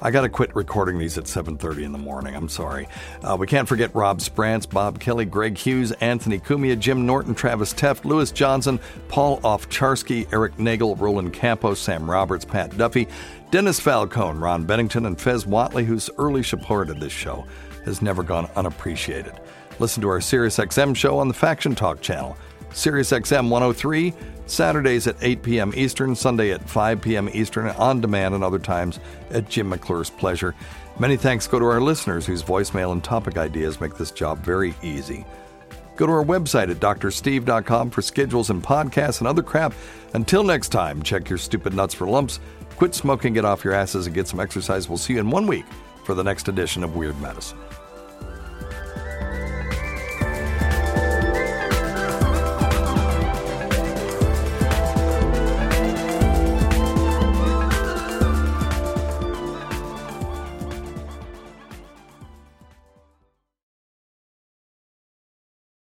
[0.00, 2.36] I got to quit recording these at 7:30 in the morning.
[2.36, 2.86] I'm sorry.
[3.22, 7.74] Uh, we can't forget Rob Sprance, Bob Kelly, Greg Hughes, Anthony Cumia, Jim Norton, Travis
[7.74, 13.08] Teft, Lewis Johnson, Paul Ofcharsky, Eric Nagel, Roland Campos, Sam Roberts, Pat Duffy,
[13.50, 17.44] Dennis Falcone, Ron Bennington, and Fez Whatley, whose early support of this show
[17.84, 19.32] has never gone unappreciated.
[19.78, 22.36] Listen to our SiriusXM show on the Faction Talk channel,
[22.70, 24.12] SiriusXM 103
[24.50, 25.72] Saturdays at 8 p.m.
[25.76, 27.28] Eastern, Sunday at 5 p.m.
[27.32, 28.98] Eastern, on demand and other times
[29.30, 30.54] at Jim McClure's pleasure.
[30.98, 34.74] Many thanks go to our listeners whose voicemail and topic ideas make this job very
[34.82, 35.24] easy.
[35.96, 39.74] Go to our website at drsteve.com for schedules and podcasts and other crap.
[40.14, 42.40] Until next time, check your stupid nuts for lumps,
[42.76, 44.88] quit smoking, get off your asses, and get some exercise.
[44.88, 45.66] We'll see you in one week
[46.04, 47.58] for the next edition of Weird Medicine.